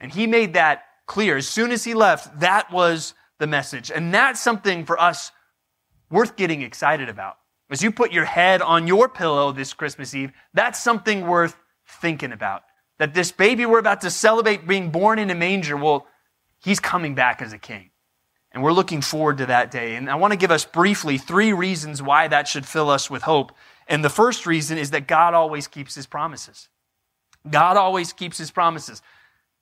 And 0.00 0.12
he 0.12 0.26
made 0.26 0.54
that 0.54 0.84
clear. 1.06 1.36
As 1.36 1.48
soon 1.48 1.70
as 1.70 1.84
he 1.84 1.94
left, 1.94 2.40
that 2.40 2.70
was 2.70 3.14
the 3.38 3.46
message. 3.46 3.90
And 3.90 4.12
that's 4.12 4.40
something 4.40 4.84
for 4.84 5.00
us 5.00 5.32
worth 6.10 6.36
getting 6.36 6.62
excited 6.62 7.08
about. 7.08 7.36
As 7.74 7.82
you 7.82 7.90
put 7.90 8.12
your 8.12 8.24
head 8.24 8.62
on 8.62 8.86
your 8.86 9.08
pillow 9.08 9.50
this 9.50 9.72
Christmas 9.72 10.14
Eve, 10.14 10.30
that's 10.52 10.78
something 10.78 11.26
worth 11.26 11.56
thinking 11.84 12.30
about. 12.30 12.62
That 13.00 13.14
this 13.14 13.32
baby 13.32 13.66
we're 13.66 13.80
about 13.80 14.02
to 14.02 14.12
celebrate 14.12 14.64
being 14.64 14.92
born 14.92 15.18
in 15.18 15.28
a 15.28 15.34
manger, 15.34 15.76
well, 15.76 16.06
he's 16.62 16.78
coming 16.78 17.16
back 17.16 17.42
as 17.42 17.52
a 17.52 17.58
king. 17.58 17.90
And 18.52 18.62
we're 18.62 18.70
looking 18.70 19.00
forward 19.00 19.38
to 19.38 19.46
that 19.46 19.72
day. 19.72 19.96
And 19.96 20.08
I 20.08 20.14
want 20.14 20.32
to 20.32 20.36
give 20.36 20.52
us 20.52 20.64
briefly 20.64 21.18
three 21.18 21.52
reasons 21.52 22.00
why 22.00 22.28
that 22.28 22.46
should 22.46 22.64
fill 22.64 22.90
us 22.90 23.10
with 23.10 23.22
hope. 23.22 23.50
And 23.88 24.04
the 24.04 24.08
first 24.08 24.46
reason 24.46 24.78
is 24.78 24.92
that 24.92 25.08
God 25.08 25.34
always 25.34 25.66
keeps 25.66 25.96
his 25.96 26.06
promises. 26.06 26.68
God 27.50 27.76
always 27.76 28.12
keeps 28.12 28.38
his 28.38 28.52
promises. 28.52 29.02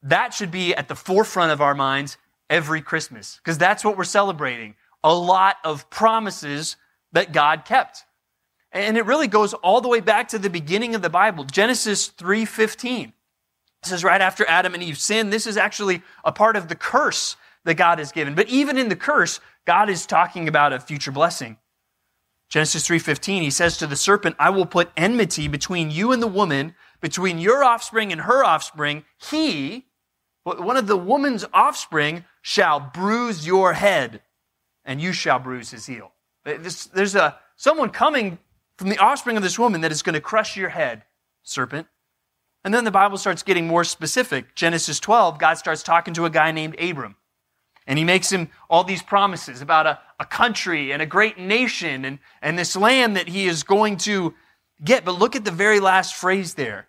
That 0.03 0.35
should 0.35 0.51
be 0.51 0.75
at 0.75 0.89
the 0.89 0.95
forefront 0.95 1.51
of 1.51 1.63
our 1.63 1.75
minds 1.75 2.19
every 2.51 2.83
Christmas 2.83 3.39
because 3.39 3.57
that's 3.57 3.83
what 3.83 3.97
we're 3.97 4.05
celebrating. 4.05 4.75
A 5.03 5.15
lot 5.15 5.57
of 5.65 5.89
promises 5.89 6.77
that 7.13 7.33
God 7.33 7.65
kept. 7.65 8.05
And 8.73 8.97
it 8.97 9.05
really 9.05 9.29
goes 9.29 9.53
all 9.55 9.81
the 9.81 9.89
way 9.89 10.01
back 10.01 10.29
to 10.29 10.39
the 10.39 10.49
beginning 10.49 10.95
of 10.95 11.03
the 11.03 11.11
Bible. 11.11 11.45
Genesis 11.45 12.09
3:15. 12.09 13.13
This 13.83 13.93
is 13.93 14.05
right 14.05 14.21
after 14.21 14.49
Adam 14.49 14.75
and 14.75 14.83
Eve 14.83 14.99
sinned. 14.99 15.33
This 15.33 15.47
is 15.47 15.57
actually 15.57 16.03
a 16.25 16.33
part 16.33 16.57
of 16.57 16.69
the 16.69 16.77
curse 16.77 17.37
that 17.65 17.75
God 17.75 17.99
has 17.99 18.13
given. 18.13 18.35
But 18.35 18.49
even 18.49 18.79
in 18.79 18.89
the 18.89 18.97
curse, 18.97 19.41
God 19.67 19.91
is 19.91 20.07
talking 20.07 20.49
about 20.49 20.73
a 20.73 20.81
future 20.81 21.13
blessing. 21.13 21.59
Genesis 22.49 22.87
3:15, 22.87 23.43
he 23.43 23.51
says 23.51 23.77
to 23.79 23.87
the 23.87 23.97
serpent, 23.97 24.37
"I 24.39 24.51
will 24.51 24.67
put 24.67 24.93
enmity 24.97 25.49
between 25.49 25.91
you 25.91 26.13
and 26.13 26.23
the 26.23 26.27
woman, 26.27 26.75
between 27.01 27.39
your 27.39 27.65
offspring 27.65 28.13
and 28.13 28.23
her 28.23 28.45
offspring. 28.45 29.05
He, 29.17 29.89
one 30.45 30.77
of 30.77 30.87
the 30.87 30.97
woman's 30.97 31.45
offspring, 31.53 32.25
shall 32.41 32.79
bruise 32.79 33.47
your 33.47 33.75
head, 33.75 34.23
and 34.85 35.01
you 35.01 35.13
shall 35.13 35.39
bruise 35.39 35.71
his 35.71 35.87
heel." 35.87 36.13
There's 36.45 37.15
a 37.15 37.39
someone 37.57 37.91
coming 37.91 38.39
from 38.77 38.89
the 38.89 38.99
offspring 38.99 39.37
of 39.37 39.43
this 39.43 39.59
woman 39.59 39.83
that 39.83 39.93
is 39.93 40.03
going 40.03 40.15
to 40.15 40.21
crush 40.21 40.57
your 40.57 40.71
head, 40.71 41.05
serpent. 41.43 41.87
And 42.65 42.73
then 42.73 42.85
the 42.85 42.91
Bible 42.91 43.19
starts 43.19 43.43
getting 43.43 43.67
more 43.67 43.85
specific. 43.85 44.55
Genesis 44.55 45.01
12, 45.01 45.39
God 45.39 45.55
starts 45.55 45.83
talking 45.83 46.15
to 46.15 46.25
a 46.25 46.31
guy 46.31 46.53
named 46.53 46.81
Abram. 46.81 47.17
And 47.87 47.99
he 47.99 48.05
makes 48.05 48.31
him 48.31 48.49
all 48.71 48.85
these 48.85 49.03
promises 49.03 49.61
about 49.61 49.87
a, 49.87 49.99
a 50.21 50.25
country 50.25 50.93
and 50.93 51.03
a 51.03 51.07
great 51.07 51.39
nation 51.39 52.05
and, 52.05 52.21
and 52.41 52.57
this 52.57 52.77
land 52.77 53.17
that 53.17 53.29
he 53.29 53.47
is 53.47 53.65
going 53.65 53.97
to 53.99 54.35
get. 54.85 55.05
But 55.05 55.19
look 55.19 55.35
at 55.35 55.45
the 55.45 55.51
very 55.51 55.81
last 55.81 56.15
phrase 56.15 56.55
there. 56.55 56.89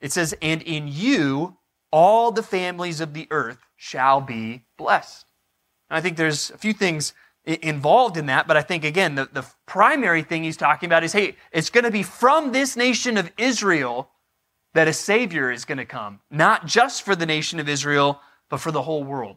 It 0.00 0.12
says, 0.12 0.34
And 0.40 0.62
in 0.62 0.88
you 0.88 1.58
all 1.92 2.32
the 2.32 2.42
families 2.42 3.00
of 3.00 3.12
the 3.12 3.26
earth 3.30 3.58
shall 3.76 4.20
be 4.20 4.62
blessed. 4.78 5.26
And 5.90 5.96
I 5.96 6.00
think 6.00 6.16
there's 6.16 6.50
a 6.50 6.58
few 6.58 6.72
things 6.72 7.12
involved 7.44 8.16
in 8.16 8.26
that, 8.26 8.46
but 8.46 8.56
I 8.56 8.62
think 8.62 8.84
again, 8.84 9.14
the, 9.14 9.28
the 9.32 9.46
primary 9.66 10.22
thing 10.22 10.44
he's 10.44 10.56
talking 10.56 10.88
about 10.88 11.04
is 11.04 11.12
hey, 11.12 11.36
it's 11.52 11.70
going 11.70 11.84
to 11.84 11.90
be 11.90 12.02
from 12.02 12.52
this 12.52 12.76
nation 12.76 13.16
of 13.16 13.30
Israel 13.38 14.10
that 14.74 14.88
a 14.88 14.92
Savior 14.92 15.50
is 15.50 15.64
going 15.64 15.78
to 15.78 15.84
come, 15.84 16.20
not 16.30 16.66
just 16.66 17.02
for 17.02 17.16
the 17.16 17.26
nation 17.26 17.58
of 17.58 17.68
Israel, 17.68 18.20
but 18.48 18.60
for 18.60 18.70
the 18.70 18.82
whole 18.82 19.02
world. 19.02 19.36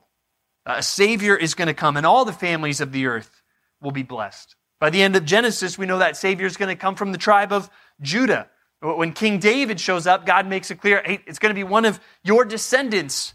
A 0.66 0.84
Savior 0.84 1.36
is 1.36 1.56
going 1.56 1.68
to 1.68 1.74
come, 1.74 1.98
and 1.98 2.06
all 2.06 2.26
the 2.26 2.34
families 2.34 2.82
of 2.82 2.92
the 2.92 3.08
earth 3.08 3.42
will 3.82 3.92
be 3.92 4.04
blessed. 4.04 4.56
By 4.80 4.90
the 4.90 5.02
end 5.02 5.16
of 5.16 5.26
Genesis, 5.26 5.78
we 5.78 5.86
know 5.86 6.00
that 6.00 6.18
Savior 6.18 6.46
is 6.46 6.58
going 6.58 6.70
to 6.70 6.80
come 6.80 6.96
from 6.96 7.12
the 7.12 7.18
tribe 7.18 7.52
of 7.52 7.70
Judah. 8.02 8.50
When 8.82 9.14
King 9.14 9.40
David 9.40 9.80
shows 9.80 10.06
up, 10.08 10.26
God 10.26 10.48
makes 10.48 10.70
it 10.72 10.82
clear 10.82 11.02
hey, 11.06 11.22
it's 11.26 11.40
going 11.40 11.52
to 11.52 11.60
be 11.60 11.64
one 11.64 11.86
of 11.86 12.00
your 12.24 12.44
descendants, 12.44 13.34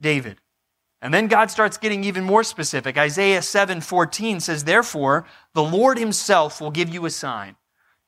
David. 0.00 0.38
And 1.06 1.14
then 1.14 1.28
God 1.28 1.52
starts 1.52 1.76
getting 1.76 2.02
even 2.02 2.24
more 2.24 2.42
specific. 2.42 2.98
Isaiah 2.98 3.40
7:14 3.40 4.40
says, 4.40 4.64
"Therefore, 4.64 5.24
the 5.52 5.62
Lord 5.62 5.98
himself 5.98 6.60
will 6.60 6.72
give 6.72 6.88
you 6.88 7.06
a 7.06 7.10
sign. 7.10 7.54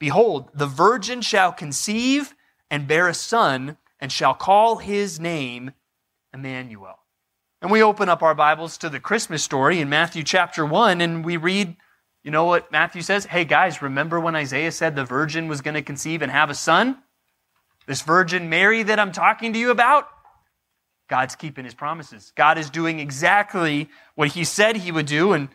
Behold, 0.00 0.50
the 0.52 0.66
virgin 0.66 1.22
shall 1.22 1.52
conceive 1.52 2.34
and 2.68 2.88
bear 2.88 3.06
a 3.06 3.14
son 3.14 3.76
and 4.00 4.10
shall 4.10 4.34
call 4.34 4.78
his 4.78 5.20
name 5.20 5.74
Emmanuel." 6.34 6.98
And 7.62 7.70
we 7.70 7.80
open 7.80 8.08
up 8.08 8.20
our 8.20 8.34
Bibles 8.34 8.76
to 8.78 8.88
the 8.88 8.98
Christmas 8.98 9.44
story 9.44 9.80
in 9.80 9.88
Matthew 9.88 10.24
chapter 10.24 10.66
1, 10.66 11.00
and 11.00 11.24
we 11.24 11.36
read, 11.36 11.76
you 12.24 12.32
know 12.32 12.46
what 12.46 12.72
Matthew 12.72 13.02
says? 13.02 13.26
Hey 13.26 13.44
guys, 13.44 13.80
remember 13.80 14.18
when 14.18 14.34
Isaiah 14.34 14.72
said 14.72 14.96
the 14.96 15.04
virgin 15.04 15.46
was 15.46 15.60
going 15.60 15.74
to 15.74 15.82
conceive 15.82 16.20
and 16.20 16.32
have 16.32 16.50
a 16.50 16.54
son? 16.56 17.00
This 17.86 18.02
virgin 18.02 18.48
Mary 18.48 18.82
that 18.82 18.98
I'm 18.98 19.12
talking 19.12 19.52
to 19.52 19.58
you 19.60 19.70
about? 19.70 20.08
God's 21.08 21.34
keeping 21.34 21.64
his 21.64 21.74
promises. 21.74 22.32
God 22.36 22.58
is 22.58 22.70
doing 22.70 23.00
exactly 23.00 23.88
what 24.14 24.28
he 24.28 24.44
said 24.44 24.76
he 24.76 24.92
would 24.92 25.06
do. 25.06 25.32
And 25.32 25.48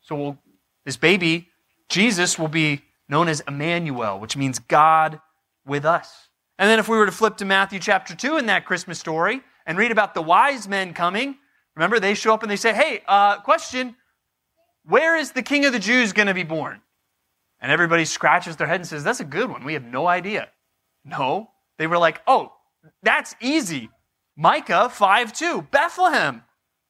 so 0.00 0.14
we'll, 0.14 0.38
this 0.84 0.96
baby, 0.96 1.48
Jesus, 1.88 2.38
will 2.38 2.48
be 2.48 2.82
known 3.08 3.28
as 3.28 3.40
Emmanuel, 3.46 4.20
which 4.20 4.36
means 4.36 4.58
God 4.60 5.20
with 5.66 5.84
us. 5.84 6.28
And 6.58 6.70
then 6.70 6.78
if 6.78 6.88
we 6.88 6.96
were 6.96 7.06
to 7.06 7.12
flip 7.12 7.36
to 7.38 7.44
Matthew 7.44 7.78
chapter 7.80 8.14
2 8.14 8.36
in 8.36 8.46
that 8.46 8.64
Christmas 8.64 8.98
story 8.98 9.42
and 9.66 9.76
read 9.76 9.90
about 9.90 10.14
the 10.14 10.22
wise 10.22 10.68
men 10.68 10.94
coming, 10.94 11.36
remember 11.74 11.98
they 11.98 12.14
show 12.14 12.32
up 12.32 12.42
and 12.42 12.50
they 12.50 12.56
say, 12.56 12.72
Hey, 12.72 13.02
uh, 13.08 13.40
question, 13.40 13.96
where 14.84 15.16
is 15.16 15.32
the 15.32 15.42
king 15.42 15.64
of 15.64 15.72
the 15.72 15.78
Jews 15.78 16.12
going 16.12 16.28
to 16.28 16.34
be 16.34 16.44
born? 16.44 16.80
And 17.60 17.72
everybody 17.72 18.04
scratches 18.04 18.56
their 18.56 18.66
head 18.66 18.76
and 18.76 18.86
says, 18.86 19.02
That's 19.02 19.20
a 19.20 19.24
good 19.24 19.50
one. 19.50 19.64
We 19.64 19.72
have 19.72 19.84
no 19.84 20.06
idea. 20.06 20.48
No. 21.04 21.50
They 21.78 21.86
were 21.86 21.98
like, 21.98 22.20
Oh, 22.26 22.52
that's 23.02 23.34
easy. 23.40 23.90
Micah 24.40 24.88
5 24.88 25.34
2, 25.34 25.62
Bethlehem. 25.70 26.44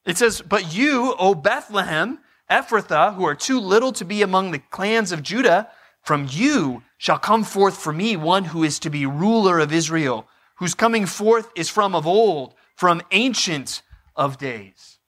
It 0.07 0.17
says, 0.17 0.41
But 0.41 0.73
you, 0.73 1.17
O 1.19 1.35
Bethlehem, 1.35 2.21
Ephrathah, 2.49 3.17
who 3.17 3.25
are 3.25 3.35
too 3.35 3.59
little 3.59 3.91
to 3.95 4.05
be 4.05 4.23
among 4.23 4.53
the 4.53 4.61
clans 4.61 5.11
of 5.11 5.25
Judah, 5.25 5.69
from 6.01 6.29
you 6.31 6.85
shall 6.97 7.19
come 7.19 7.43
forth 7.43 7.77
for 7.77 7.93
me 7.93 8.17
one 8.17 8.45
who 8.45 8.63
is 8.63 8.79
to 8.79 8.89
be 8.89 9.05
ruler 9.05 9.59
of 9.59 9.73
Israel, 9.73 10.29
whose 10.59 10.77
coming 10.77 11.07
forth 11.07 11.51
is 11.57 11.69
from 11.69 11.93
of 11.93 12.07
old, 12.07 12.55
from 12.77 13.03
ancient 13.11 13.83
of 14.15 14.39
days. 14.39 15.01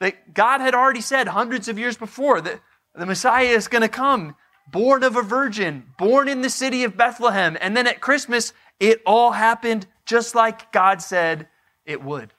That 0.00 0.34
God 0.34 0.60
had 0.60 0.74
already 0.74 1.00
said 1.00 1.28
hundreds 1.28 1.68
of 1.68 1.78
years 1.78 1.96
before 1.96 2.40
that 2.40 2.60
the 2.96 3.06
Messiah 3.06 3.46
is 3.46 3.68
going 3.68 3.82
to 3.82 3.88
come, 3.88 4.34
born 4.66 5.04
of 5.04 5.14
a 5.14 5.22
virgin, 5.22 5.84
born 5.96 6.26
in 6.26 6.42
the 6.42 6.50
city 6.50 6.82
of 6.82 6.96
Bethlehem. 6.96 7.56
And 7.60 7.76
then 7.76 7.86
at 7.86 8.00
Christmas, 8.00 8.52
it 8.80 9.00
all 9.06 9.30
happened 9.30 9.86
just 10.04 10.34
like 10.34 10.72
God 10.72 11.00
said 11.00 11.46
it 11.88 12.02
would. 12.02 12.32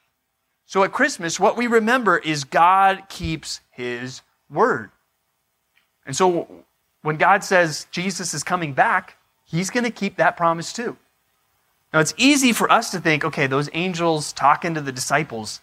So 0.65 0.83
at 0.83 0.93
Christmas, 0.93 1.39
what 1.39 1.57
we 1.57 1.67
remember 1.67 2.17
is 2.17 2.43
God 2.43 3.09
keeps 3.09 3.59
his 3.71 4.21
word. 4.49 4.91
And 6.05 6.15
so 6.15 6.47
when 7.01 7.17
God 7.17 7.43
says 7.43 7.87
Jesus 7.91 8.33
is 8.33 8.43
coming 8.43 8.73
back, 8.73 9.17
he's 9.45 9.69
going 9.69 9.83
to 9.83 9.91
keep 9.91 10.17
that 10.17 10.37
promise 10.37 10.71
too. 10.71 10.95
Now, 11.91 11.99
it's 11.99 12.13
easy 12.17 12.53
for 12.53 12.71
us 12.71 12.91
to 12.91 12.99
think, 12.99 13.25
okay, 13.25 13.47
those 13.47 13.69
angels 13.73 14.31
talking 14.31 14.75
to 14.75 14.81
the 14.81 14.91
disciples, 14.91 15.59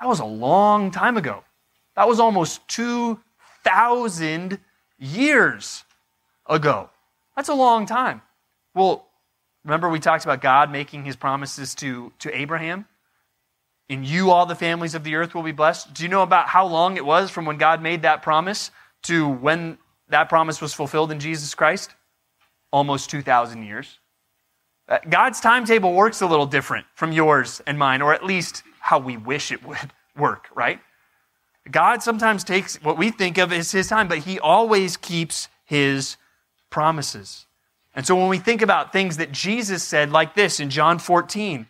that 0.00 0.08
was 0.08 0.18
a 0.18 0.24
long 0.24 0.90
time 0.90 1.16
ago. 1.16 1.44
That 1.94 2.08
was 2.08 2.18
almost 2.18 2.66
2,000 2.68 4.58
years 4.98 5.84
ago. 6.46 6.90
That's 7.36 7.48
a 7.48 7.54
long 7.54 7.86
time. 7.86 8.22
Well, 8.74 9.07
remember 9.68 9.88
we 9.90 10.00
talked 10.00 10.24
about 10.24 10.40
God 10.40 10.72
making 10.72 11.04
his 11.04 11.14
promises 11.14 11.74
to, 11.76 12.10
to 12.20 12.34
Abraham? 12.34 12.86
In 13.90 14.02
you, 14.02 14.30
all 14.30 14.46
the 14.46 14.54
families 14.54 14.94
of 14.94 15.04
the 15.04 15.14
earth 15.14 15.34
will 15.34 15.42
be 15.42 15.52
blessed. 15.52 15.92
Do 15.92 16.02
you 16.02 16.08
know 16.08 16.22
about 16.22 16.48
how 16.48 16.66
long 16.66 16.96
it 16.96 17.04
was 17.04 17.30
from 17.30 17.44
when 17.44 17.58
God 17.58 17.82
made 17.82 18.02
that 18.02 18.22
promise 18.22 18.70
to 19.04 19.28
when 19.28 19.76
that 20.08 20.30
promise 20.30 20.60
was 20.62 20.72
fulfilled 20.72 21.12
in 21.12 21.20
Jesus 21.20 21.54
Christ? 21.54 21.94
Almost 22.72 23.10
2,000 23.10 23.62
years. 23.62 23.98
Uh, 24.88 24.98
God's 25.08 25.38
timetable 25.40 25.92
works 25.92 26.22
a 26.22 26.26
little 26.26 26.46
different 26.46 26.86
from 26.94 27.12
yours 27.12 27.60
and 27.66 27.78
mine, 27.78 28.00
or 28.00 28.14
at 28.14 28.24
least 28.24 28.62
how 28.80 28.98
we 28.98 29.18
wish 29.18 29.52
it 29.52 29.62
would 29.66 29.92
work, 30.16 30.48
right? 30.54 30.80
God 31.70 32.02
sometimes 32.02 32.42
takes 32.42 32.82
what 32.82 32.96
we 32.96 33.10
think 33.10 33.36
of 33.36 33.52
as 33.52 33.70
his 33.72 33.88
time, 33.88 34.08
but 34.08 34.18
he 34.18 34.40
always 34.40 34.96
keeps 34.96 35.48
his 35.66 36.16
promises. 36.70 37.44
And 37.94 38.06
so 38.06 38.14
when 38.16 38.28
we 38.28 38.38
think 38.38 38.62
about 38.62 38.92
things 38.92 39.16
that 39.16 39.32
Jesus 39.32 39.82
said, 39.82 40.12
like 40.12 40.34
this 40.34 40.60
in 40.60 40.70
John 40.70 40.98
14, 40.98 41.66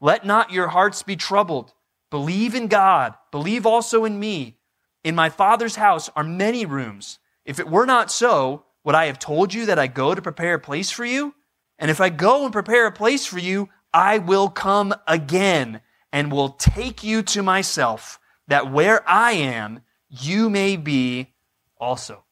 let 0.00 0.24
not 0.24 0.52
your 0.52 0.68
hearts 0.68 1.02
be 1.02 1.16
troubled. 1.16 1.72
Believe 2.10 2.54
in 2.54 2.68
God. 2.68 3.14
Believe 3.30 3.66
also 3.66 4.04
in 4.04 4.18
me. 4.20 4.58
In 5.02 5.14
my 5.14 5.30
Father's 5.30 5.76
house 5.76 6.10
are 6.14 6.24
many 6.24 6.66
rooms. 6.66 7.18
If 7.44 7.58
it 7.58 7.68
were 7.68 7.86
not 7.86 8.10
so, 8.10 8.64
would 8.84 8.94
I 8.94 9.06
have 9.06 9.18
told 9.18 9.54
you 9.54 9.66
that 9.66 9.78
I 9.78 9.86
go 9.86 10.14
to 10.14 10.22
prepare 10.22 10.54
a 10.54 10.60
place 10.60 10.90
for 10.90 11.04
you? 11.04 11.34
And 11.78 11.90
if 11.90 12.00
I 12.00 12.10
go 12.10 12.44
and 12.44 12.52
prepare 12.52 12.86
a 12.86 12.92
place 12.92 13.26
for 13.26 13.38
you, 13.38 13.68
I 13.92 14.18
will 14.18 14.48
come 14.48 14.94
again 15.06 15.80
and 16.12 16.30
will 16.30 16.50
take 16.50 17.02
you 17.02 17.22
to 17.22 17.42
myself, 17.42 18.20
that 18.48 18.70
where 18.70 19.08
I 19.08 19.32
am, 19.32 19.80
you 20.08 20.50
may 20.50 20.76
be 20.76 21.32
also. 21.78 22.24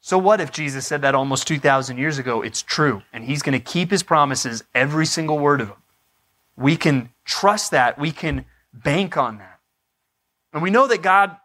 So, 0.00 0.16
what 0.16 0.40
if 0.40 0.50
Jesus 0.50 0.86
said 0.86 1.02
that 1.02 1.14
almost 1.14 1.46
2,000 1.46 1.98
years 1.98 2.18
ago? 2.18 2.42
It's 2.42 2.62
true, 2.62 3.02
and 3.12 3.24
he's 3.24 3.42
going 3.42 3.58
to 3.58 3.64
keep 3.64 3.90
his 3.90 4.02
promises, 4.02 4.64
every 4.74 5.06
single 5.06 5.38
word 5.38 5.60
of 5.60 5.68
them. 5.68 5.76
We 6.56 6.76
can 6.76 7.10
trust 7.24 7.70
that, 7.72 7.98
we 7.98 8.10
can 8.10 8.46
bank 8.72 9.16
on 9.16 9.38
that. 9.38 9.60
And 10.52 10.62
we 10.62 10.70
know 10.70 10.86
that 10.86 11.02
God 11.02 11.36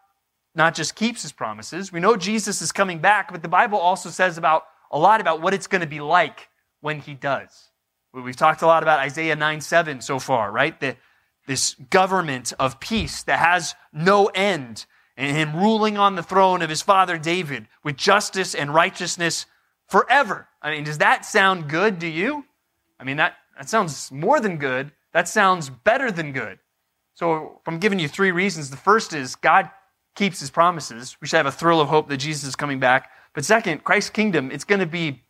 not 0.55 0.73
just 0.73 0.95
keeps 0.95 1.21
his 1.21 1.33
promises. 1.33 1.91
We 1.91 1.99
know 1.99 2.15
Jesus 2.15 2.61
is 2.61 2.71
coming 2.71 2.99
back, 2.99 3.31
but 3.31 3.41
the 3.41 3.49
Bible 3.49 3.77
also 3.77 4.09
says 4.09 4.37
about 4.37 4.63
a 4.89 4.97
lot 4.97 5.19
about 5.19 5.41
what 5.41 5.53
it's 5.53 5.67
going 5.67 5.81
to 5.81 5.87
be 5.87 5.99
like 5.99 6.47
when 6.79 6.99
he 6.99 7.13
does. 7.13 7.69
We've 8.13 8.35
talked 8.35 8.61
a 8.61 8.67
lot 8.67 8.81
about 8.81 8.99
Isaiah 8.99 9.35
9 9.35 9.59
7 9.59 9.99
so 9.99 10.19
far, 10.19 10.49
right? 10.49 10.79
The, 10.79 10.95
this 11.45 11.75
government 11.89 12.53
of 12.57 12.79
peace 12.79 13.23
that 13.23 13.39
has 13.39 13.75
no 13.91 14.27
end, 14.27 14.85
and 15.17 15.35
him 15.35 15.55
ruling 15.55 15.97
on 15.97 16.15
the 16.15 16.23
throne 16.23 16.61
of 16.61 16.69
his 16.69 16.81
father 16.81 17.17
David 17.17 17.67
with 17.83 17.95
justice 17.95 18.53
and 18.53 18.73
righteousness 18.73 19.45
forever. 19.87 20.47
I 20.61 20.71
mean, 20.71 20.83
does 20.83 20.97
that 20.97 21.25
sound 21.25 21.69
good 21.69 21.99
to 22.01 22.07
you? 22.07 22.45
I 22.99 23.03
mean, 23.03 23.17
that, 23.17 23.35
that 23.57 23.69
sounds 23.69 24.11
more 24.11 24.39
than 24.39 24.57
good. 24.57 24.91
That 25.13 25.27
sounds 25.27 25.69
better 25.69 26.11
than 26.11 26.31
good. 26.31 26.59
So, 27.13 27.61
I'm 27.65 27.79
giving 27.79 27.99
you 27.99 28.09
three 28.09 28.31
reasons. 28.31 28.69
The 28.69 28.77
first 28.77 29.13
is 29.13 29.35
God 29.35 29.69
keeps 30.15 30.39
his 30.39 30.49
promises. 30.49 31.15
We 31.21 31.27
should 31.27 31.37
have 31.37 31.45
a 31.45 31.51
thrill 31.51 31.79
of 31.79 31.87
hope 31.87 32.09
that 32.09 32.17
Jesus 32.17 32.43
is 32.43 32.55
coming 32.55 32.79
back. 32.79 33.11
But 33.33 33.45
second, 33.45 33.83
Christ's 33.83 34.09
kingdom, 34.09 34.51
it's 34.51 34.63
going 34.63 34.79
to 34.79 34.85
be 34.85 35.21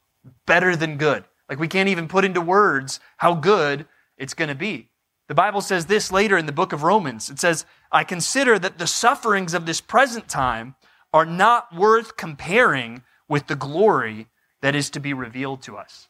better 0.45 0.75
than 0.75 0.97
good. 0.97 1.25
Like 1.49 1.59
we 1.59 1.67
can't 1.67 1.89
even 1.89 2.07
put 2.07 2.25
into 2.25 2.41
words 2.41 2.99
how 3.17 3.35
good 3.35 3.85
it's 4.17 4.33
going 4.33 4.49
to 4.49 4.55
be. 4.55 4.89
The 5.27 5.35
Bible 5.35 5.61
says 5.61 5.87
this 5.87 6.11
later 6.11 6.37
in 6.37 6.45
the 6.45 6.51
book 6.51 6.71
of 6.71 6.83
Romans. 6.83 7.29
It 7.29 7.39
says, 7.39 7.65
I 7.91 8.03
consider 8.03 8.59
that 8.59 8.77
the 8.77 8.87
sufferings 8.87 9.53
of 9.53 9.65
this 9.65 9.81
present 9.81 10.27
time 10.27 10.75
are 11.13 11.25
not 11.25 11.75
worth 11.75 12.17
comparing 12.17 13.03
with 13.27 13.47
the 13.47 13.55
glory 13.55 14.27
that 14.61 14.75
is 14.75 14.89
to 14.91 14.99
be 14.99 15.13
revealed 15.13 15.61
to 15.63 15.77
us. 15.77 16.07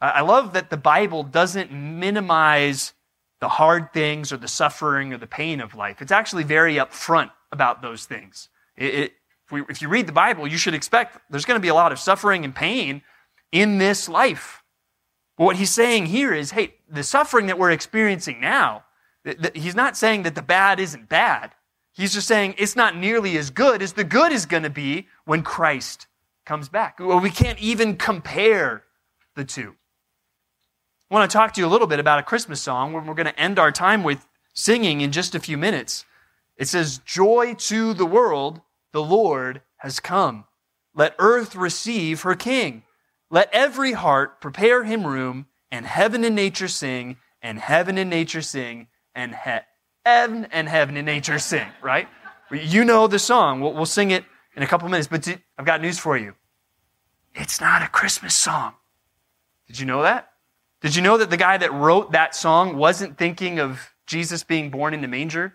I 0.00 0.22
love 0.22 0.54
that 0.54 0.70
the 0.70 0.76
Bible 0.76 1.22
doesn't 1.22 1.70
minimize 1.70 2.92
the 3.40 3.48
hard 3.48 3.92
things 3.92 4.32
or 4.32 4.36
the 4.36 4.48
suffering 4.48 5.12
or 5.12 5.18
the 5.18 5.28
pain 5.28 5.60
of 5.60 5.76
life. 5.76 6.02
It's 6.02 6.10
actually 6.10 6.42
very 6.42 6.74
upfront 6.74 7.30
about 7.52 7.82
those 7.82 8.04
things. 8.04 8.48
It, 8.76 8.94
it, 8.94 9.12
if, 9.44 9.52
we, 9.52 9.62
if 9.68 9.82
you 9.82 9.88
read 9.88 10.06
the 10.06 10.12
Bible, 10.12 10.46
you 10.46 10.56
should 10.56 10.74
expect 10.74 11.18
there's 11.30 11.44
going 11.44 11.58
to 11.58 11.62
be 11.62 11.68
a 11.68 11.74
lot 11.74 11.92
of 11.92 12.00
suffering 12.00 12.44
and 12.44 12.54
pain 12.54 13.02
in 13.52 13.78
this 13.78 14.08
life. 14.08 14.61
What 15.42 15.56
he's 15.56 15.70
saying 15.70 16.06
here 16.06 16.32
is 16.32 16.52
hey, 16.52 16.74
the 16.88 17.02
suffering 17.02 17.46
that 17.46 17.58
we're 17.58 17.72
experiencing 17.72 18.40
now, 18.40 18.84
th- 19.24 19.40
th- 19.40 19.52
he's 19.56 19.74
not 19.74 19.96
saying 19.96 20.22
that 20.22 20.34
the 20.34 20.42
bad 20.42 20.78
isn't 20.78 21.08
bad. 21.08 21.52
He's 21.92 22.14
just 22.14 22.28
saying 22.28 22.54
it's 22.58 22.76
not 22.76 22.96
nearly 22.96 23.36
as 23.36 23.50
good 23.50 23.82
as 23.82 23.92
the 23.92 24.04
good 24.04 24.32
is 24.32 24.46
going 24.46 24.62
to 24.62 24.70
be 24.70 25.08
when 25.24 25.42
Christ 25.42 26.06
comes 26.46 26.68
back. 26.68 26.98
Well, 26.98 27.20
we 27.20 27.30
can't 27.30 27.58
even 27.58 27.96
compare 27.96 28.84
the 29.34 29.44
two. 29.44 29.74
I 31.10 31.14
want 31.14 31.30
to 31.30 31.36
talk 31.36 31.52
to 31.54 31.60
you 31.60 31.66
a 31.66 31.68
little 31.68 31.86
bit 31.86 32.00
about 32.00 32.18
a 32.18 32.22
Christmas 32.22 32.62
song 32.62 32.92
we're 32.92 33.02
going 33.02 33.26
to 33.26 33.38
end 33.38 33.58
our 33.58 33.72
time 33.72 34.02
with 34.02 34.26
singing 34.54 35.00
in 35.00 35.12
just 35.12 35.34
a 35.34 35.40
few 35.40 35.58
minutes. 35.58 36.04
It 36.56 36.68
says, 36.68 37.00
Joy 37.04 37.54
to 37.54 37.94
the 37.94 38.06
world, 38.06 38.60
the 38.92 39.02
Lord 39.02 39.62
has 39.78 40.00
come. 40.00 40.44
Let 40.94 41.16
earth 41.18 41.56
receive 41.56 42.22
her 42.22 42.34
king. 42.34 42.84
Let 43.32 43.48
every 43.52 43.92
heart 43.92 44.40
prepare 44.40 44.84
him 44.84 45.04
room, 45.04 45.46
and 45.72 45.84
heaven 45.84 46.22
and 46.22 46.36
nature 46.36 46.68
sing, 46.68 47.16
and 47.42 47.58
heaven 47.58 47.98
and 47.98 48.08
nature 48.08 48.42
sing, 48.42 48.86
and 49.12 49.34
he- 49.34 49.66
heaven 50.06 50.46
and 50.52 50.68
heaven 50.68 50.96
and 50.96 51.06
nature 51.06 51.40
sing, 51.40 51.66
right? 51.82 52.06
You 52.52 52.84
know 52.84 53.08
the 53.08 53.18
song. 53.18 53.60
We'll, 53.60 53.72
we'll 53.72 53.86
sing 53.86 54.12
it 54.12 54.24
in 54.54 54.62
a 54.62 54.66
couple 54.68 54.88
minutes, 54.88 55.08
but 55.08 55.26
I've 55.58 55.66
got 55.66 55.80
news 55.80 55.98
for 55.98 56.16
you. 56.16 56.34
It's 57.34 57.60
not 57.60 57.82
a 57.82 57.88
Christmas 57.88 58.34
song. 58.34 58.74
Did 59.66 59.80
you 59.80 59.86
know 59.86 60.02
that? 60.02 60.28
Did 60.80 60.94
you 60.94 61.02
know 61.02 61.16
that 61.16 61.30
the 61.30 61.36
guy 61.36 61.56
that 61.56 61.72
wrote 61.72 62.12
that 62.12 62.36
song 62.36 62.76
wasn't 62.76 63.18
thinking 63.18 63.58
of 63.58 63.90
Jesus 64.06 64.44
being 64.44 64.70
born 64.70 64.94
in 64.94 65.00
the 65.00 65.08
manger? 65.08 65.54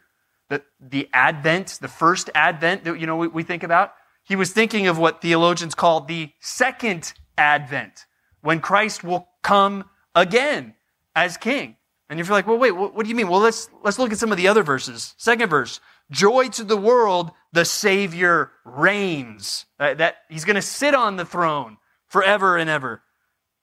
the, 0.50 0.62
the 0.80 1.10
Advent, 1.14 1.80
the 1.82 1.88
first 1.88 2.30
Advent 2.34 2.84
that, 2.86 3.00
you 3.00 3.08
know, 3.08 3.18
we, 3.18 3.28
we 3.28 3.44
think 3.44 3.64
about. 3.64 3.94
He 4.24 4.36
was 4.36 4.52
thinking 4.52 4.88
of 4.88 4.98
what 4.98 5.22
theologians 5.22 5.76
call 5.76 6.02
the 6.02 6.32
second 6.40 7.14
Advent, 7.38 8.06
when 8.42 8.60
Christ 8.60 9.04
will 9.04 9.28
come 9.44 9.86
again 10.16 10.74
as 11.16 11.38
king. 11.38 11.76
And 12.10 12.20
if 12.20 12.28
you're 12.28 12.38
like, 12.38 12.48
well, 12.48 12.58
wait, 12.58 12.72
what, 12.72 13.04
do 13.04 13.10
you 13.10 13.16
mean? 13.16 13.28
Well, 13.28 13.42
let's, 13.42 13.70
let's 13.84 14.00
look 14.00 14.12
at 14.12 14.18
some 14.18 14.32
of 14.32 14.38
the 14.38 14.48
other 14.48 14.64
verses. 14.64 15.14
Second 15.18 15.50
verse, 15.50 15.82
joy 16.10 16.48
to 16.50 16.64
the 16.64 16.78
world, 16.78 17.32
the 17.52 17.66
Savior 17.66 18.52
reigns. 18.64 19.66
That, 19.78 19.98
that 19.98 20.18
he's 20.30 20.46
going 20.46 20.56
to 20.56 20.62
sit 20.62 20.96
on 20.96 21.18
the 21.18 21.26
throne 21.26 21.78
forever 22.08 22.58
and 22.58 22.70
ever. 22.70 23.02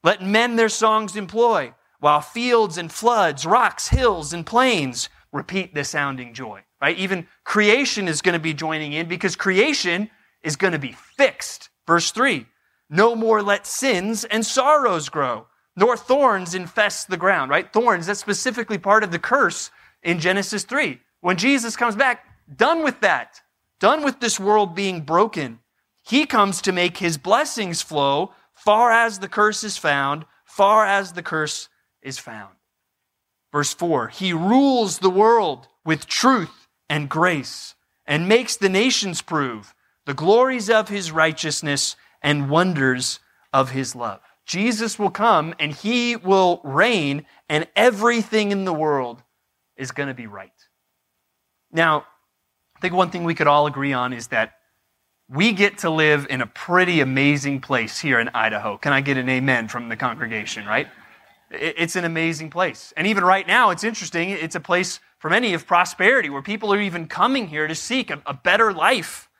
Let 0.02 0.22
men 0.22 0.56
their 0.56 0.68
songs 0.68 1.16
employ, 1.16 1.72
while 2.00 2.20
fields 2.20 2.76
and 2.76 2.92
floods, 2.92 3.46
rocks, 3.46 3.88
hills, 3.88 4.34
and 4.34 4.44
plains 4.44 5.08
repeat 5.32 5.74
the 5.74 5.84
sounding 5.84 6.34
joy, 6.34 6.62
right? 6.82 6.98
Even 6.98 7.26
creation 7.44 8.06
is 8.08 8.20
going 8.20 8.34
to 8.34 8.38
be 8.38 8.52
joining 8.52 8.92
in 8.92 9.08
because 9.08 9.36
creation 9.36 10.10
is 10.42 10.56
going 10.56 10.74
to 10.74 10.78
be 10.78 10.92
fixed. 10.92 11.70
Verse 11.86 12.10
3 12.10 12.46
No 12.90 13.14
more 13.14 13.42
let 13.42 13.66
sins 13.66 14.24
and 14.24 14.44
sorrows 14.44 15.08
grow, 15.08 15.46
nor 15.76 15.96
thorns 15.96 16.54
infest 16.54 17.08
the 17.08 17.16
ground, 17.16 17.50
right? 17.50 17.72
Thorns, 17.72 18.06
that's 18.06 18.20
specifically 18.20 18.78
part 18.78 19.02
of 19.02 19.10
the 19.10 19.18
curse 19.18 19.70
in 20.02 20.20
Genesis 20.20 20.64
3. 20.64 21.00
When 21.20 21.36
Jesus 21.36 21.76
comes 21.76 21.96
back, 21.96 22.26
done 22.54 22.84
with 22.84 23.00
that, 23.00 23.40
done 23.80 24.04
with 24.04 24.20
this 24.20 24.38
world 24.38 24.74
being 24.74 25.00
broken. 25.00 25.60
He 26.02 26.26
comes 26.26 26.60
to 26.62 26.72
make 26.72 26.98
his 26.98 27.16
blessings 27.16 27.80
flow 27.80 28.32
far 28.52 28.92
as 28.92 29.18
the 29.18 29.28
curse 29.28 29.64
is 29.64 29.76
found, 29.76 30.26
far 30.44 30.86
as 30.86 31.12
the 31.12 31.22
curse 31.22 31.68
is 32.02 32.18
found. 32.18 32.54
Verse 33.50 33.72
4 33.72 34.08
He 34.08 34.32
rules 34.32 34.98
the 34.98 35.10
world 35.10 35.68
with 35.84 36.06
truth 36.06 36.68
and 36.88 37.08
grace 37.08 37.74
and 38.06 38.28
makes 38.28 38.56
the 38.56 38.68
nations 38.68 39.22
prove 39.22 39.74
the 40.06 40.14
glories 40.14 40.68
of 40.68 40.88
his 40.88 41.10
righteousness 41.10 41.96
and 42.24 42.50
wonders 42.50 43.20
of 43.52 43.70
his 43.70 43.94
love. 43.94 44.20
Jesus 44.46 44.98
will 44.98 45.10
come 45.10 45.54
and 45.60 45.72
he 45.72 46.16
will 46.16 46.60
reign, 46.64 47.26
and 47.48 47.68
everything 47.76 48.50
in 48.50 48.64
the 48.64 48.72
world 48.72 49.22
is 49.76 49.92
going 49.92 50.08
to 50.08 50.14
be 50.14 50.26
right. 50.26 50.50
Now, 51.70 52.06
I 52.76 52.80
think 52.80 52.94
one 52.94 53.10
thing 53.10 53.24
we 53.24 53.34
could 53.34 53.46
all 53.46 53.66
agree 53.66 53.92
on 53.92 54.12
is 54.12 54.28
that 54.28 54.54
we 55.28 55.52
get 55.52 55.78
to 55.78 55.90
live 55.90 56.26
in 56.28 56.40
a 56.40 56.46
pretty 56.46 57.00
amazing 57.00 57.60
place 57.60 57.98
here 57.98 58.20
in 58.20 58.28
Idaho. 58.30 58.76
Can 58.76 58.92
I 58.92 59.00
get 59.00 59.16
an 59.16 59.28
amen 59.28 59.68
from 59.68 59.88
the 59.88 59.96
congregation, 59.96 60.66
right? 60.66 60.88
It's 61.50 61.96
an 61.96 62.04
amazing 62.04 62.50
place. 62.50 62.92
And 62.96 63.06
even 63.06 63.24
right 63.24 63.46
now, 63.46 63.70
it's 63.70 63.84
interesting. 63.84 64.30
It's 64.30 64.54
a 64.54 64.60
place 64.60 65.00
for 65.18 65.30
many 65.30 65.54
of 65.54 65.66
prosperity 65.66 66.28
where 66.28 66.42
people 66.42 66.72
are 66.74 66.80
even 66.80 67.06
coming 67.06 67.48
here 67.48 67.66
to 67.66 67.74
seek 67.74 68.10
a, 68.10 68.20
a 68.26 68.34
better 68.34 68.72
life 68.72 69.30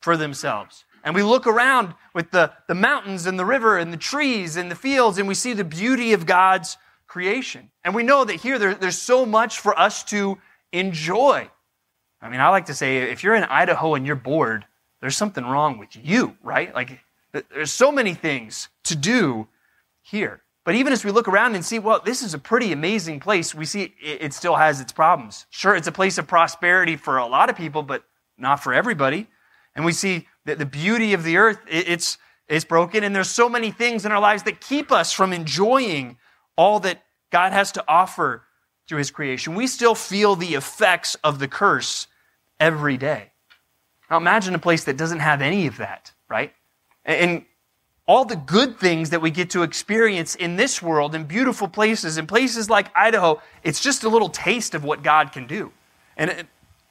for 0.00 0.16
themselves. 0.16 0.84
And 1.04 1.14
we 1.14 1.22
look 1.22 1.46
around 1.46 1.94
with 2.14 2.30
the, 2.30 2.52
the 2.68 2.74
mountains 2.74 3.26
and 3.26 3.38
the 3.38 3.44
river 3.44 3.78
and 3.78 3.92
the 3.92 3.96
trees 3.96 4.56
and 4.56 4.70
the 4.70 4.76
fields, 4.76 5.18
and 5.18 5.26
we 5.26 5.34
see 5.34 5.52
the 5.52 5.64
beauty 5.64 6.12
of 6.12 6.26
God's 6.26 6.76
creation. 7.06 7.70
And 7.84 7.94
we 7.94 8.02
know 8.02 8.24
that 8.24 8.36
here 8.36 8.58
there, 8.58 8.74
there's 8.74 9.00
so 9.00 9.26
much 9.26 9.60
for 9.60 9.78
us 9.78 10.04
to 10.04 10.38
enjoy. 10.72 11.50
I 12.20 12.28
mean, 12.28 12.40
I 12.40 12.48
like 12.48 12.66
to 12.66 12.74
say 12.74 12.98
if 12.98 13.24
you're 13.24 13.34
in 13.34 13.44
Idaho 13.44 13.94
and 13.94 14.06
you're 14.06 14.16
bored, 14.16 14.64
there's 15.00 15.16
something 15.16 15.44
wrong 15.44 15.78
with 15.78 15.90
you, 15.96 16.36
right? 16.42 16.72
Like, 16.74 17.00
there's 17.32 17.72
so 17.72 17.90
many 17.90 18.14
things 18.14 18.68
to 18.84 18.94
do 18.94 19.48
here. 20.02 20.42
But 20.64 20.76
even 20.76 20.92
as 20.92 21.04
we 21.04 21.10
look 21.10 21.26
around 21.26 21.56
and 21.56 21.64
see, 21.64 21.80
well, 21.80 22.00
this 22.04 22.22
is 22.22 22.34
a 22.34 22.38
pretty 22.38 22.72
amazing 22.72 23.18
place, 23.18 23.52
we 23.52 23.64
see 23.64 23.94
it 24.00 24.32
still 24.32 24.54
has 24.54 24.80
its 24.80 24.92
problems. 24.92 25.46
Sure, 25.50 25.74
it's 25.74 25.88
a 25.88 25.92
place 25.92 26.18
of 26.18 26.28
prosperity 26.28 26.96
for 26.96 27.18
a 27.18 27.26
lot 27.26 27.50
of 27.50 27.56
people, 27.56 27.82
but 27.82 28.04
not 28.38 28.62
for 28.62 28.72
everybody. 28.72 29.26
And 29.74 29.84
we 29.84 29.92
see 29.92 30.28
that 30.44 30.58
the 30.58 30.66
beauty 30.66 31.12
of 31.12 31.24
the 31.24 31.36
earth, 31.36 31.58
it's, 31.68 32.18
it's 32.48 32.64
broken. 32.64 33.04
And 33.04 33.14
there's 33.14 33.30
so 33.30 33.48
many 33.48 33.70
things 33.70 34.04
in 34.04 34.12
our 34.12 34.20
lives 34.20 34.42
that 34.44 34.60
keep 34.60 34.90
us 34.92 35.12
from 35.12 35.32
enjoying 35.32 36.18
all 36.56 36.80
that 36.80 37.02
God 37.30 37.52
has 37.52 37.72
to 37.72 37.84
offer 37.88 38.44
through 38.86 38.98
his 38.98 39.10
creation. 39.10 39.54
We 39.54 39.66
still 39.66 39.94
feel 39.94 40.36
the 40.36 40.54
effects 40.54 41.14
of 41.24 41.38
the 41.38 41.48
curse 41.48 42.06
every 42.60 42.96
day. 42.96 43.30
Now 44.10 44.18
imagine 44.18 44.54
a 44.54 44.58
place 44.58 44.84
that 44.84 44.96
doesn't 44.96 45.20
have 45.20 45.40
any 45.40 45.66
of 45.66 45.78
that, 45.78 46.12
right? 46.28 46.52
And 47.04 47.44
all 48.06 48.24
the 48.24 48.36
good 48.36 48.78
things 48.78 49.10
that 49.10 49.22
we 49.22 49.30
get 49.30 49.50
to 49.50 49.62
experience 49.62 50.34
in 50.34 50.56
this 50.56 50.82
world 50.82 51.14
in 51.14 51.24
beautiful 51.24 51.68
places, 51.68 52.18
in 52.18 52.26
places 52.26 52.68
like 52.68 52.94
Idaho, 52.96 53.40
it's 53.62 53.80
just 53.80 54.04
a 54.04 54.08
little 54.08 54.28
taste 54.28 54.74
of 54.74 54.84
what 54.84 55.02
God 55.02 55.32
can 55.32 55.46
do. 55.46 55.72
And 56.16 56.30
uh, 56.30 56.42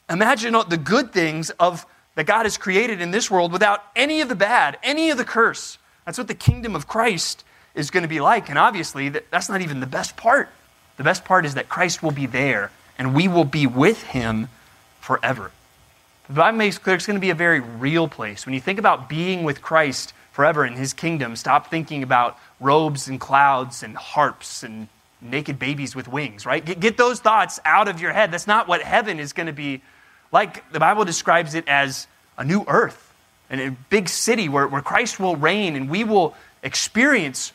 imagine 0.10 0.54
the 0.69 0.78
good 0.78 1.13
things 1.13 1.49
of 1.52 1.86
that 2.15 2.26
God 2.26 2.45
has 2.45 2.58
created 2.58 3.02
in 3.02 3.12
this 3.12 3.32
world 3.32 3.52
without 3.52 3.84
any 3.95 4.21
of 4.21 4.30
the 4.30 4.36
bad, 4.36 4.78
any 4.84 5.10
of 5.10 5.17
the 5.17 5.26
curse. 5.26 5.78
That's 6.06 6.17
what 6.17 6.28
the 6.28 6.36
kingdom 6.36 6.76
of 6.76 6.88
Christ 6.88 7.43
is 7.74 7.89
going 7.89 8.04
to 8.04 8.10
be 8.10 8.19
like. 8.19 8.50
And 8.50 8.58
obviously, 8.58 9.10
that's 9.10 9.50
not 9.50 9.62
even 9.62 9.80
the 9.80 9.88
best 9.88 10.17
part. 10.17 10.50
The 10.97 11.04
best 11.04 11.24
part 11.24 11.45
is 11.45 11.54
that 11.56 11.69
Christ 11.69 12.04
will 12.04 12.12
be 12.12 12.26
there 12.26 12.71
and 12.97 13.15
we 13.15 13.28
will 13.28 13.45
be 13.45 13.65
with 13.65 14.04
him 14.04 14.50
forever. 15.00 15.52
The 16.28 16.34
Bible 16.34 16.58
makes 16.58 16.78
clear 16.78 16.95
it's 16.95 17.06
going 17.06 17.17
to 17.17 17.21
be 17.21 17.30
a 17.30 17.36
very 17.36 17.60
real 17.60 18.08
place. 18.08 18.45
When 18.45 18.54
you 18.54 18.62
think 18.62 18.80
about 18.80 19.10
being 19.10 19.43
with 19.43 19.62
Christ 19.62 20.13
forever 20.32 20.65
in 20.65 20.74
his 20.74 20.93
kingdom, 20.93 21.36
stop 21.36 21.69
thinking 21.69 22.04
about 22.04 22.38
robes 22.60 23.08
and 23.08 23.19
clouds 23.19 23.84
and 23.84 23.97
harps 23.97 24.63
and 24.63 24.88
naked 25.21 25.60
babies 25.60 25.95
with 25.95 26.08
wings, 26.08 26.45
right? 26.45 26.63
Get, 26.80 26.97
those 26.97 27.19
thoughts 27.19 27.60
out 27.65 27.88
of 27.88 28.02
your 28.02 28.12
head. 28.12 28.32
That's 28.32 28.47
not 28.47 28.67
what 28.67 28.82
heaven 28.82 29.19
is 29.19 29.34
going 29.34 29.47
to 29.47 29.54
be 29.54 29.82
like. 30.32 30.72
The 30.72 30.80
Bible 30.80 31.06
describes 31.06 31.56
it 31.56 31.67
as 31.67 32.08
a 32.38 32.44
new 32.44 32.63
earth 32.67 33.13
and 33.50 33.62
a 33.62 33.72
big 33.89 34.10
city 34.10 34.50
where, 34.50 34.67
where 34.67 34.82
Christ 34.82 35.20
will 35.20 35.36
reign 35.36 35.76
and 35.76 35.89
we 35.89 36.04
will 36.04 36.36
experience 36.63 37.54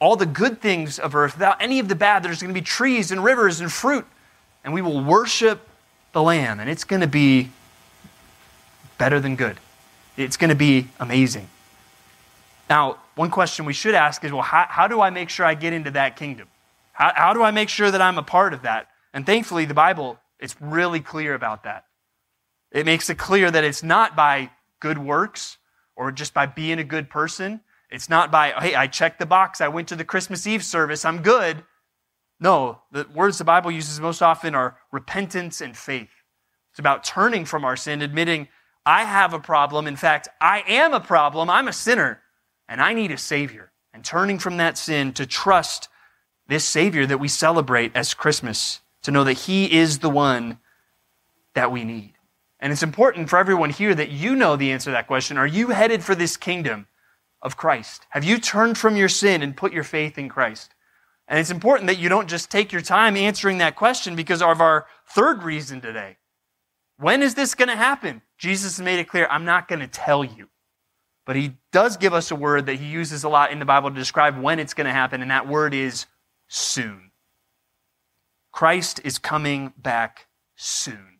all 0.00 0.16
the 0.16 0.26
good 0.26 0.60
things 0.60 0.98
of 0.98 1.14
earth 1.14 1.34
without 1.34 1.62
any 1.62 1.78
of 1.78 1.88
the 1.88 1.94
bad. 1.94 2.22
There's 2.22 2.40
going 2.40 2.54
to 2.54 2.60
be 2.60 2.64
trees 2.64 3.10
and 3.10 3.22
rivers 3.22 3.60
and 3.60 3.70
fruit, 3.70 4.06
and 4.64 4.72
we 4.72 4.82
will 4.82 5.02
worship 5.02 5.68
the 6.12 6.22
Lamb, 6.22 6.58
and 6.58 6.68
it's 6.68 6.84
going 6.84 7.00
to 7.00 7.06
be 7.06 7.50
better 8.98 9.20
than 9.20 9.36
good. 9.36 9.58
It's 10.16 10.36
going 10.36 10.50
to 10.50 10.56
be 10.56 10.88
amazing. 10.98 11.48
Now, 12.68 12.98
one 13.14 13.30
question 13.30 13.64
we 13.64 13.72
should 13.72 13.94
ask 13.94 14.24
is 14.24 14.32
well, 14.32 14.42
how, 14.42 14.66
how 14.68 14.88
do 14.88 15.00
I 15.00 15.10
make 15.10 15.28
sure 15.28 15.44
I 15.44 15.54
get 15.54 15.72
into 15.72 15.90
that 15.92 16.16
kingdom? 16.16 16.48
How, 16.92 17.12
how 17.14 17.32
do 17.32 17.42
I 17.42 17.50
make 17.50 17.68
sure 17.68 17.90
that 17.90 18.00
I'm 18.00 18.18
a 18.18 18.22
part 18.22 18.54
of 18.54 18.62
that? 18.62 18.88
And 19.12 19.26
thankfully, 19.26 19.64
the 19.64 19.74
Bible 19.74 20.18
is 20.38 20.54
really 20.60 21.00
clear 21.00 21.34
about 21.34 21.64
that. 21.64 21.84
It 22.70 22.86
makes 22.86 23.10
it 23.10 23.18
clear 23.18 23.50
that 23.50 23.64
it's 23.64 23.82
not 23.82 24.16
by 24.16 24.50
good 24.78 24.98
works 24.98 25.58
or 25.96 26.12
just 26.12 26.32
by 26.32 26.46
being 26.46 26.78
a 26.78 26.84
good 26.84 27.10
person. 27.10 27.60
It's 27.90 28.08
not 28.08 28.30
by, 28.30 28.52
hey, 28.52 28.74
I 28.74 28.86
checked 28.86 29.18
the 29.18 29.26
box, 29.26 29.60
I 29.60 29.68
went 29.68 29.88
to 29.88 29.96
the 29.96 30.04
Christmas 30.04 30.46
Eve 30.46 30.64
service, 30.64 31.04
I'm 31.04 31.22
good. 31.22 31.64
No, 32.38 32.80
the 32.90 33.06
words 33.12 33.38
the 33.38 33.44
Bible 33.44 33.70
uses 33.70 34.00
most 34.00 34.22
often 34.22 34.54
are 34.54 34.78
repentance 34.92 35.60
and 35.60 35.76
faith. 35.76 36.10
It's 36.70 36.78
about 36.78 37.04
turning 37.04 37.44
from 37.44 37.64
our 37.64 37.76
sin, 37.76 38.00
admitting 38.00 38.48
I 38.86 39.04
have 39.04 39.34
a 39.34 39.40
problem. 39.40 39.86
In 39.86 39.96
fact, 39.96 40.28
I 40.40 40.62
am 40.66 40.94
a 40.94 41.00
problem. 41.00 41.50
I'm 41.50 41.68
a 41.68 41.72
sinner 41.72 42.20
and 42.68 42.80
I 42.80 42.94
need 42.94 43.10
a 43.10 43.18
Savior. 43.18 43.72
And 43.92 44.04
turning 44.04 44.38
from 44.38 44.56
that 44.58 44.78
sin 44.78 45.12
to 45.14 45.26
trust 45.26 45.88
this 46.46 46.64
Savior 46.64 47.06
that 47.06 47.18
we 47.18 47.28
celebrate 47.28 47.94
as 47.94 48.14
Christmas, 48.14 48.80
to 49.02 49.10
know 49.10 49.24
that 49.24 49.34
He 49.34 49.72
is 49.72 49.98
the 49.98 50.10
one 50.10 50.58
that 51.54 51.72
we 51.72 51.84
need. 51.84 52.14
And 52.60 52.72
it's 52.72 52.82
important 52.82 53.30
for 53.30 53.38
everyone 53.38 53.70
here 53.70 53.94
that 53.94 54.10
you 54.10 54.36
know 54.36 54.54
the 54.54 54.70
answer 54.70 54.90
to 54.90 54.92
that 54.92 55.06
question. 55.06 55.38
Are 55.38 55.46
you 55.46 55.68
headed 55.68 56.04
for 56.04 56.14
this 56.14 56.36
kingdom 56.36 56.86
of 57.40 57.56
Christ? 57.56 58.06
Have 58.10 58.22
you 58.22 58.38
turned 58.38 58.76
from 58.76 58.96
your 58.96 59.08
sin 59.08 59.42
and 59.42 59.56
put 59.56 59.72
your 59.72 59.84
faith 59.84 60.18
in 60.18 60.28
Christ? 60.28 60.74
And 61.26 61.38
it's 61.38 61.50
important 61.50 61.86
that 61.86 61.98
you 61.98 62.08
don't 62.08 62.28
just 62.28 62.50
take 62.50 62.70
your 62.70 62.82
time 62.82 63.16
answering 63.16 63.58
that 63.58 63.76
question 63.76 64.14
because 64.14 64.42
of 64.42 64.60
our 64.60 64.86
third 65.08 65.42
reason 65.42 65.80
today. 65.80 66.18
When 66.98 67.22
is 67.22 67.34
this 67.34 67.54
going 67.54 67.68
to 67.68 67.76
happen? 67.76 68.20
Jesus 68.36 68.78
made 68.78 68.98
it 68.98 69.08
clear, 69.08 69.26
I'm 69.30 69.46
not 69.46 69.68
going 69.68 69.80
to 69.80 69.86
tell 69.86 70.22
you. 70.22 70.48
But 71.24 71.36
he 71.36 71.52
does 71.72 71.96
give 71.96 72.12
us 72.12 72.30
a 72.30 72.36
word 72.36 72.66
that 72.66 72.80
he 72.80 72.86
uses 72.86 73.24
a 73.24 73.28
lot 73.28 73.52
in 73.52 73.58
the 73.58 73.64
Bible 73.64 73.90
to 73.90 73.96
describe 73.96 74.38
when 74.38 74.58
it's 74.58 74.74
going 74.74 74.86
to 74.86 74.92
happen, 74.92 75.22
and 75.22 75.30
that 75.30 75.48
word 75.48 75.72
is 75.72 76.06
soon. 76.48 77.12
Christ 78.52 79.00
is 79.04 79.18
coming 79.18 79.72
back 79.78 80.26
soon. 80.56 81.19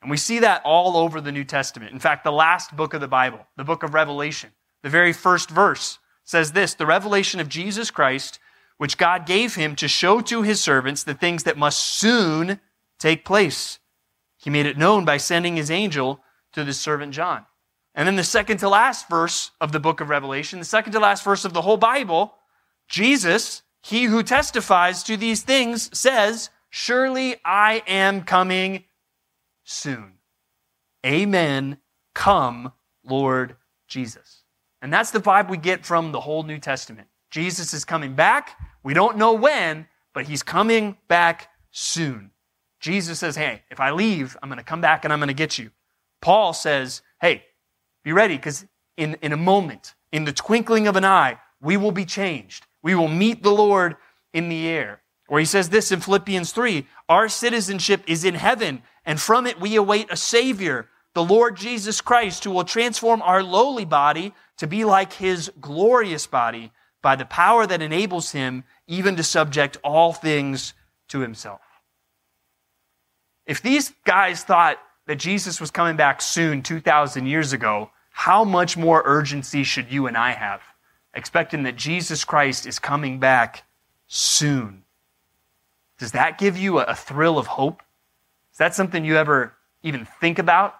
And 0.00 0.10
we 0.10 0.16
see 0.16 0.38
that 0.40 0.62
all 0.64 0.96
over 0.96 1.20
the 1.20 1.32
New 1.32 1.44
Testament. 1.44 1.92
In 1.92 1.98
fact, 1.98 2.24
the 2.24 2.32
last 2.32 2.76
book 2.76 2.94
of 2.94 3.00
the 3.00 3.08
Bible, 3.08 3.46
the 3.56 3.64
book 3.64 3.82
of 3.82 3.94
Revelation, 3.94 4.50
the 4.82 4.90
very 4.90 5.12
first 5.12 5.50
verse 5.50 5.98
says 6.24 6.52
this 6.52 6.74
the 6.74 6.86
revelation 6.86 7.40
of 7.40 7.48
Jesus 7.48 7.90
Christ, 7.90 8.38
which 8.76 8.98
God 8.98 9.26
gave 9.26 9.54
him 9.54 9.74
to 9.76 9.88
show 9.88 10.20
to 10.20 10.42
his 10.42 10.60
servants 10.60 11.02
the 11.02 11.14
things 11.14 11.44
that 11.44 11.58
must 11.58 11.80
soon 11.80 12.60
take 12.98 13.24
place. 13.24 13.78
He 14.36 14.50
made 14.50 14.66
it 14.66 14.78
known 14.78 15.04
by 15.04 15.16
sending 15.16 15.56
his 15.56 15.70
angel 15.70 16.20
to 16.52 16.64
the 16.64 16.72
servant 16.72 17.12
John. 17.12 17.46
And 17.94 18.06
then 18.06 18.16
the 18.16 18.24
second 18.24 18.58
to 18.58 18.68
last 18.68 19.08
verse 19.08 19.50
of 19.60 19.72
the 19.72 19.80
book 19.80 20.00
of 20.00 20.10
Revelation, 20.10 20.60
the 20.60 20.64
second 20.64 20.92
to 20.92 21.00
last 21.00 21.24
verse 21.24 21.44
of 21.44 21.52
the 21.52 21.62
whole 21.62 21.76
Bible, 21.76 22.34
Jesus, 22.88 23.62
he 23.82 24.04
who 24.04 24.22
testifies 24.22 25.02
to 25.04 25.16
these 25.16 25.42
things, 25.42 25.90
says, 25.98 26.50
Surely 26.70 27.36
I 27.44 27.82
am 27.86 28.22
coming 28.22 28.84
soon. 29.68 30.14
Amen. 31.04 31.78
Come, 32.14 32.72
Lord 33.04 33.56
Jesus. 33.86 34.42
And 34.82 34.92
that's 34.92 35.10
the 35.10 35.20
vibe 35.20 35.48
we 35.48 35.56
get 35.56 35.84
from 35.84 36.12
the 36.12 36.20
whole 36.20 36.42
New 36.42 36.58
Testament. 36.58 37.08
Jesus 37.30 37.74
is 37.74 37.84
coming 37.84 38.14
back. 38.14 38.58
We 38.82 38.94
don't 38.94 39.16
know 39.16 39.32
when, 39.32 39.86
but 40.14 40.26
he's 40.26 40.42
coming 40.42 40.96
back 41.08 41.50
soon. 41.70 42.30
Jesus 42.80 43.18
says, 43.18 43.36
Hey, 43.36 43.62
if 43.70 43.80
I 43.80 43.90
leave, 43.90 44.36
I'm 44.42 44.48
going 44.48 44.58
to 44.58 44.64
come 44.64 44.80
back 44.80 45.04
and 45.04 45.12
I'm 45.12 45.18
going 45.18 45.28
to 45.28 45.34
get 45.34 45.58
you. 45.58 45.70
Paul 46.20 46.52
says, 46.52 47.02
hey, 47.20 47.44
be 48.04 48.12
ready 48.12 48.36
because 48.36 48.66
in, 48.96 49.16
in 49.22 49.32
a 49.32 49.36
moment, 49.36 49.94
in 50.12 50.24
the 50.24 50.32
twinkling 50.32 50.86
of 50.86 50.96
an 50.96 51.04
eye, 51.04 51.38
we 51.60 51.76
will 51.76 51.92
be 51.92 52.04
changed. 52.04 52.66
We 52.82 52.94
will 52.94 53.08
meet 53.08 53.42
the 53.42 53.50
Lord 53.52 53.96
in 54.32 54.48
the 54.48 54.66
air. 54.66 55.02
Or 55.28 55.38
he 55.38 55.44
says 55.44 55.68
this 55.68 55.92
in 55.92 56.00
Philippians 56.00 56.52
3 56.52 56.86
Our 57.08 57.28
citizenship 57.28 58.02
is 58.06 58.24
in 58.24 58.34
heaven, 58.34 58.82
and 59.08 59.18
from 59.18 59.46
it 59.46 59.58
we 59.58 59.74
await 59.74 60.12
a 60.12 60.16
Savior, 60.18 60.86
the 61.14 61.24
Lord 61.24 61.56
Jesus 61.56 62.02
Christ, 62.02 62.44
who 62.44 62.50
will 62.50 62.64
transform 62.64 63.22
our 63.22 63.42
lowly 63.42 63.86
body 63.86 64.34
to 64.58 64.66
be 64.66 64.84
like 64.84 65.14
his 65.14 65.50
glorious 65.58 66.26
body 66.26 66.72
by 67.00 67.16
the 67.16 67.24
power 67.24 67.66
that 67.66 67.80
enables 67.80 68.32
him 68.32 68.64
even 68.86 69.16
to 69.16 69.22
subject 69.22 69.78
all 69.82 70.12
things 70.12 70.74
to 71.08 71.20
himself. 71.20 71.62
If 73.46 73.62
these 73.62 73.94
guys 74.04 74.44
thought 74.44 74.78
that 75.06 75.16
Jesus 75.16 75.58
was 75.58 75.70
coming 75.70 75.96
back 75.96 76.20
soon 76.20 76.62
2,000 76.62 77.24
years 77.24 77.54
ago, 77.54 77.90
how 78.10 78.44
much 78.44 78.76
more 78.76 79.02
urgency 79.06 79.64
should 79.64 79.90
you 79.90 80.06
and 80.06 80.18
I 80.18 80.32
have? 80.32 80.60
Expecting 81.14 81.62
that 81.62 81.76
Jesus 81.76 82.26
Christ 82.26 82.66
is 82.66 82.78
coming 82.78 83.18
back 83.20 83.64
soon. 84.06 84.84
Does 85.98 86.12
that 86.12 86.36
give 86.36 86.58
you 86.58 86.78
a, 86.80 86.94
thrill 86.94 87.38
of 87.38 87.46
hope? 87.46 87.82
Is 88.58 88.66
that 88.66 88.74
something 88.74 89.04
you 89.04 89.16
ever 89.16 89.54
even 89.84 90.04
think 90.04 90.40
about? 90.40 90.72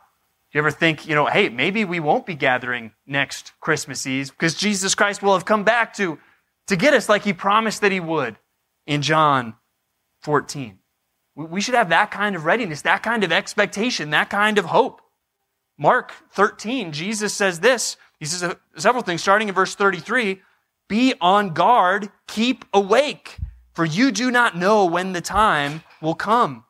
Do 0.50 0.58
you 0.58 0.62
ever 0.62 0.72
think, 0.72 1.06
you 1.06 1.14
know, 1.14 1.26
hey, 1.26 1.48
maybe 1.48 1.84
we 1.84 2.00
won't 2.00 2.26
be 2.26 2.34
gathering 2.34 2.90
next 3.06 3.52
Christmas 3.60 4.04
Eve 4.04 4.32
because 4.32 4.54
Jesus 4.54 4.96
Christ 4.96 5.22
will 5.22 5.34
have 5.34 5.44
come 5.44 5.62
back 5.62 5.94
to, 5.94 6.18
to 6.66 6.74
get 6.74 6.92
us 6.92 7.08
like 7.08 7.22
he 7.22 7.32
promised 7.32 7.82
that 7.82 7.92
he 7.92 8.00
would 8.00 8.36
in 8.84 9.00
John 9.00 9.54
14. 10.22 10.80
We 11.36 11.60
should 11.60 11.76
have 11.76 11.90
that 11.90 12.10
kind 12.10 12.34
of 12.34 12.44
readiness, 12.44 12.82
that 12.82 13.04
kind 13.04 13.22
of 13.22 13.30
expectation, 13.30 14.10
that 14.10 14.28
kind 14.28 14.58
of 14.58 14.64
hope. 14.64 15.00
Mark 15.78 16.12
13, 16.32 16.90
Jesus 16.90 17.32
says 17.32 17.60
this. 17.60 17.96
He 18.18 18.24
says 18.24 18.42
uh, 18.42 18.56
several 18.76 19.04
things, 19.04 19.22
starting 19.22 19.48
in 19.48 19.54
verse 19.54 19.76
33 19.76 20.40
Be 20.88 21.14
on 21.20 21.54
guard, 21.54 22.10
keep 22.26 22.64
awake, 22.74 23.38
for 23.72 23.84
you 23.84 24.10
do 24.10 24.32
not 24.32 24.56
know 24.56 24.84
when 24.84 25.12
the 25.12 25.20
time 25.20 25.84
will 26.02 26.16
come. 26.16 26.64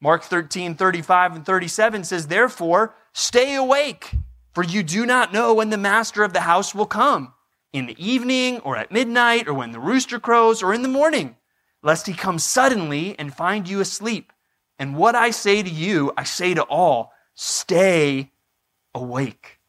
Mark 0.00 0.22
13, 0.22 0.74
35 0.74 1.36
and 1.36 1.46
37 1.46 2.04
says, 2.04 2.26
Therefore, 2.26 2.94
stay 3.12 3.54
awake, 3.54 4.12
for 4.52 4.62
you 4.62 4.82
do 4.82 5.06
not 5.06 5.32
know 5.32 5.54
when 5.54 5.70
the 5.70 5.78
master 5.78 6.22
of 6.22 6.32
the 6.32 6.40
house 6.40 6.74
will 6.74 6.86
come, 6.86 7.32
in 7.72 7.86
the 7.86 8.04
evening, 8.04 8.60
or 8.60 8.76
at 8.76 8.92
midnight, 8.92 9.48
or 9.48 9.54
when 9.54 9.72
the 9.72 9.80
rooster 9.80 10.20
crows, 10.20 10.62
or 10.62 10.74
in 10.74 10.82
the 10.82 10.88
morning, 10.88 11.36
lest 11.82 12.06
he 12.06 12.14
come 12.14 12.38
suddenly 12.38 13.18
and 13.18 13.34
find 13.34 13.68
you 13.68 13.80
asleep. 13.80 14.32
And 14.78 14.96
what 14.96 15.14
I 15.14 15.30
say 15.30 15.62
to 15.62 15.70
you, 15.70 16.12
I 16.16 16.24
say 16.24 16.54
to 16.54 16.62
all, 16.62 17.12
stay 17.34 18.32
awake. 18.94 19.60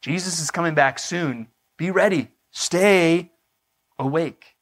Jesus 0.00 0.40
is 0.40 0.50
coming 0.50 0.74
back 0.74 0.98
soon. 0.98 1.48
Be 1.76 1.90
ready. 1.90 2.28
Stay 2.50 3.32
awake. 3.98 4.56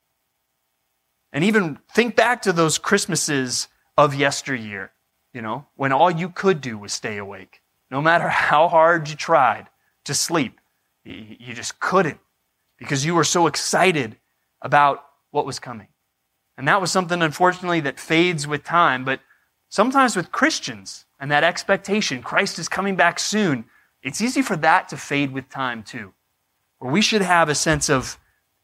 And 1.32 1.44
even 1.44 1.78
think 1.92 2.16
back 2.16 2.42
to 2.42 2.52
those 2.52 2.78
Christmases 2.78 3.68
of 3.96 4.14
yesteryear, 4.14 4.92
you 5.38 5.42
know, 5.42 5.64
when 5.76 5.92
all 5.92 6.10
you 6.10 6.30
could 6.30 6.60
do 6.60 6.76
was 6.76 6.92
stay 6.92 7.16
awake. 7.16 7.62
No 7.92 8.02
matter 8.02 8.28
how 8.28 8.66
hard 8.66 9.08
you 9.08 9.14
tried 9.14 9.68
to 10.02 10.12
sleep, 10.12 10.58
you 11.04 11.54
just 11.54 11.78
couldn't 11.78 12.18
because 12.76 13.06
you 13.06 13.14
were 13.14 13.22
so 13.22 13.46
excited 13.46 14.16
about 14.60 15.04
what 15.30 15.46
was 15.46 15.60
coming. 15.60 15.86
And 16.56 16.66
that 16.66 16.80
was 16.80 16.90
something, 16.90 17.22
unfortunately, 17.22 17.78
that 17.82 18.00
fades 18.00 18.48
with 18.48 18.64
time. 18.64 19.04
But 19.04 19.20
sometimes 19.68 20.16
with 20.16 20.32
Christians 20.32 21.04
and 21.20 21.30
that 21.30 21.44
expectation, 21.44 22.20
Christ 22.20 22.58
is 22.58 22.68
coming 22.68 22.96
back 22.96 23.20
soon, 23.20 23.64
it's 24.02 24.20
easy 24.20 24.42
for 24.42 24.56
that 24.56 24.88
to 24.88 24.96
fade 24.96 25.30
with 25.30 25.48
time 25.48 25.84
too. 25.84 26.14
Where 26.80 26.90
we 26.90 27.00
should 27.00 27.22
have 27.22 27.48
a 27.48 27.54
sense 27.54 27.88
of 27.88 28.18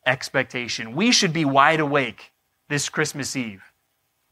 expectation. 0.04 0.96
We 0.96 1.12
should 1.12 1.32
be 1.32 1.44
wide 1.44 1.78
awake 1.78 2.32
this 2.68 2.88
Christmas 2.88 3.36
Eve, 3.36 3.62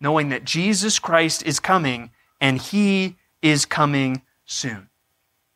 knowing 0.00 0.30
that 0.30 0.42
Jesus 0.42 0.98
Christ 0.98 1.44
is 1.46 1.60
coming 1.60 2.10
and 2.42 2.60
he 2.60 3.16
is 3.40 3.64
coming 3.64 4.20
soon. 4.44 4.88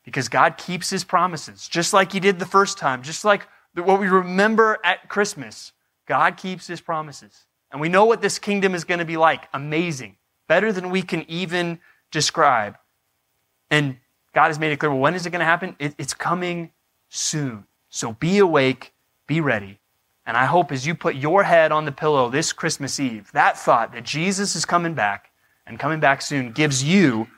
Because 0.05 0.29
God 0.29 0.57
keeps 0.57 0.89
his 0.89 1.03
promises, 1.03 1.69
just 1.69 1.93
like 1.93 2.13
he 2.13 2.21
did 2.21 2.39
the 2.39 2.47
first 2.47 2.79
time, 2.79 3.03
just 3.03 3.25
like 3.25 3.49
what 3.75 4.01
we 4.01 4.07
remember 4.07 4.79
at 4.85 5.09
Christmas. 5.09 5.73
God 6.07 6.37
keeps 6.37 6.69
his 6.69 6.81
promises. 6.81 7.45
And 7.73 7.81
we 7.81 7.89
know 7.89 8.05
what 8.05 8.23
this 8.23 8.39
kingdom 8.39 8.73
is 8.73 8.85
going 8.85 9.01
to 9.01 9.05
be 9.05 9.17
like 9.17 9.49
amazing, 9.53 10.17
better 10.47 10.73
than 10.73 10.91
we 10.91 11.03
can 11.03 11.29
even 11.29 11.81
describe. 12.13 12.79
And 13.69 13.97
God 14.33 14.47
has 14.47 14.61
made 14.61 14.71
it 14.71 14.77
clear 14.77 14.93
well, 14.93 15.01
when 15.01 15.15
is 15.15 15.27
it 15.27 15.31
going 15.31 15.41
to 15.41 15.45
happen? 15.45 15.75
It, 15.81 15.97
it's 15.99 16.15
coming 16.15 16.71
soon. 17.09 17.65
So 17.89 18.13
be 18.13 18.39
awake, 18.39 18.95
be 19.27 19.41
ready. 19.41 19.81
And 20.25 20.37
I 20.37 20.45
hope 20.45 20.71
as 20.71 20.87
you 20.87 20.95
put 20.95 21.17
your 21.17 21.43
head 21.43 21.73
on 21.73 21.85
the 21.85 21.93
pillow 21.93 22.31
this 22.31 22.53
Christmas 22.53 23.01
Eve, 23.01 23.33
that 23.33 23.59
thought 23.59 23.93
that 23.93 24.05
Jesus 24.05 24.55
is 24.55 24.65
coming 24.65 24.95
back 24.95 25.26
and 25.67 25.79
coming 25.79 26.01
back 26.01 26.23
soon 26.23 26.53
gives 26.53 26.85
you 26.85 27.29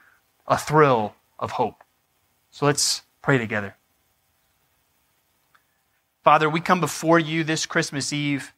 a 0.47 0.59
thrill 0.59 1.14
of 1.38 1.53
hope. 1.53 1.83
So 2.51 2.67
let's 2.67 3.03
pray 3.23 3.38
together. 3.38 3.77
Father, 6.25 6.49
we 6.49 6.61
come 6.61 6.81
before 6.81 7.19
you 7.19 7.45
this 7.45 7.67
Christmas 7.67 8.12
Eve, 8.12 8.53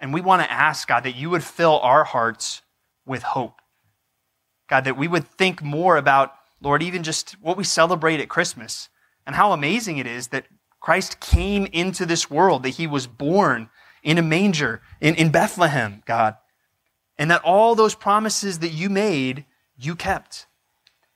and 0.00 0.14
we 0.14 0.20
want 0.20 0.42
to 0.42 0.50
ask, 0.50 0.88
God, 0.88 1.04
that 1.04 1.16
you 1.16 1.30
would 1.30 1.44
fill 1.44 1.78
our 1.80 2.04
hearts 2.04 2.62
with 3.04 3.22
hope. 3.22 3.60
God, 4.68 4.84
that 4.84 4.96
we 4.96 5.08
would 5.08 5.26
think 5.26 5.62
more 5.62 5.96
about 5.96 6.34
Lord, 6.62 6.82
even 6.82 7.02
just 7.02 7.32
what 7.42 7.58
we 7.58 7.64
celebrate 7.64 8.20
at 8.20 8.28
Christmas 8.28 8.88
and 9.26 9.36
how 9.36 9.52
amazing 9.52 9.98
it 9.98 10.06
is 10.06 10.28
that 10.28 10.46
Christ 10.80 11.20
came 11.20 11.66
into 11.66 12.06
this 12.06 12.30
world, 12.30 12.62
that 12.62 12.70
he 12.70 12.86
was 12.86 13.06
born 13.06 13.68
in 14.02 14.18
a 14.18 14.22
manger 14.22 14.80
in, 15.00 15.14
in 15.14 15.30
Bethlehem, 15.30 16.02
God, 16.06 16.36
and 17.18 17.30
that 17.30 17.42
all 17.42 17.74
those 17.74 17.94
promises 17.94 18.58
that 18.60 18.72
you 18.72 18.90
made, 18.90 19.44
you 19.78 19.94
kept. 19.94 20.46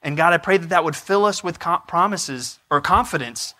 And 0.02 0.16
God, 0.16 0.32
I 0.32 0.38
pray 0.38 0.56
that 0.56 0.68
that 0.68 0.84
would 0.84 0.96
fill 0.96 1.24
us 1.24 1.42
with 1.42 1.58
promises 1.58 2.58
or 2.70 2.80
confidence, 2.80 3.54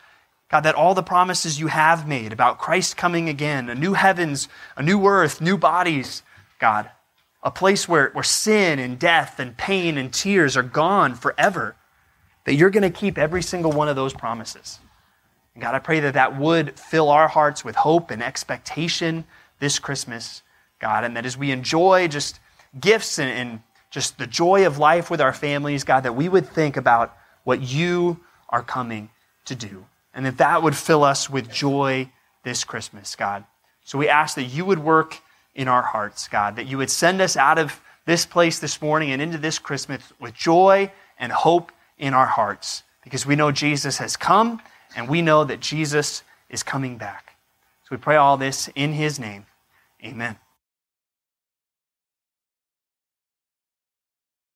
God, 0.49 0.61
that 0.61 0.75
all 0.75 0.95
the 0.95 1.03
promises 1.03 1.59
you 1.59 1.67
have 1.67 2.07
made 2.07 2.33
about 2.33 2.59
Christ 2.59 2.97
coming 2.97 3.29
again, 3.29 3.69
a 3.69 3.75
new 3.75 3.95
heavens, 3.95 4.49
a 4.77 4.83
new 4.83 5.05
earth, 5.07 5.41
new 5.41 5.59
bodies, 5.59 6.23
God, 6.59 6.91
a 7.43 7.51
place 7.51 7.89
where, 7.89 8.11
where 8.11 8.25
sin 8.25 8.79
and 8.79 8.99
death 8.99 9.39
and 9.39 9.57
pain 9.57 9.99
and 9.99 10.13
tears 10.13 10.57
are 10.57 10.63
gone 10.63 11.15
forever, 11.15 11.77
that 12.45 12.55
you're 12.55 12.71
going 12.71 12.83
to 12.83 12.99
keep 12.99 13.19
every 13.19 13.43
single 13.43 13.73
one 13.73 13.89
of 13.89 13.97
those 13.97 14.15
promises. 14.15 14.79
And 15.55 15.63
God, 15.63 15.75
I 15.75 15.81
pray 15.81 16.01
that 16.01 16.15
that 16.15 16.39
would 16.39 16.79
fill 16.79 17.11
our 17.11 17.29
hearts 17.29 17.65
with 17.65 17.77
hope 17.77 18.11
and 18.11 18.23
expectation 18.23 19.25
this 19.59 19.79
Christmas, 19.79 20.43
God, 20.81 21.05
and 21.05 21.17
that 21.17 21.27
as 21.27 21.37
we 21.37 21.51
enjoy 21.51 22.09
just 22.09 22.41
gifts 22.79 23.19
and, 23.19 23.31
and 23.31 23.61
just 23.91 24.19
the 24.19 24.27
joy 24.27 24.67
of 24.67 24.79
life 24.79 25.11
with 25.11 25.21
our 25.21 25.33
families, 25.33 25.85
God, 25.85 26.03
that 26.03 26.15
we 26.15 26.29
would 26.29 26.49
think 26.49 26.77
about 26.77 27.17
what 27.45 27.63
you 27.63 28.21
are 28.49 28.63
coming 28.63 29.11
to 29.47 29.55
do. 29.55 29.87
And 30.15 30.27
that 30.27 30.39
that 30.39 30.63
would 30.63 30.77
fill 30.77 31.05
us 31.05 31.31
with 31.31 31.51
joy 31.51 32.11
this 32.45 32.65
Christmas, 32.65 33.17
God. 33.17 33.45
So 33.85 33.99
we 33.99 34.09
ask 34.09 34.35
that 34.37 34.45
you 34.45 34.65
would 34.65 34.79
work 34.79 35.21
in 35.55 35.69
our 35.69 35.83
hearts, 35.83 36.29
God, 36.29 36.57
that 36.57 36.67
you 36.67 36.79
would 36.79 36.91
send 36.91 37.21
us 37.21 37.37
out 37.37 37.59
of 37.59 37.81
this 38.05 38.27
place 38.27 38.59
this 38.59 38.81
morning 38.81 39.11
and 39.11 39.21
into 39.21 39.39
this 39.39 39.59
Christmas 39.59 40.03
with 40.21 40.35
joy 40.35 40.91
and 41.19 41.33
hope 41.33 41.73
in 41.99 42.15
our 42.15 42.27
hearts 42.27 42.83
because 43.03 43.27
we 43.27 43.37
know 43.37 43.51
Jesus 43.51 43.99
has 43.99 44.17
come 44.17 44.61
and 44.97 45.09
we 45.09 45.23
know 45.23 45.45
that 45.45 45.61
Jesus 45.61 46.23
is 46.49 46.63
coming 46.63 46.97
back. 46.97 47.35
So 47.85 47.89
we 47.91 47.97
pray 47.97 48.17
all 48.17 48.37
this 48.37 48.69
in 48.75 48.93
his 48.93 49.19
name. 49.19 49.47
Amen. 50.05 50.37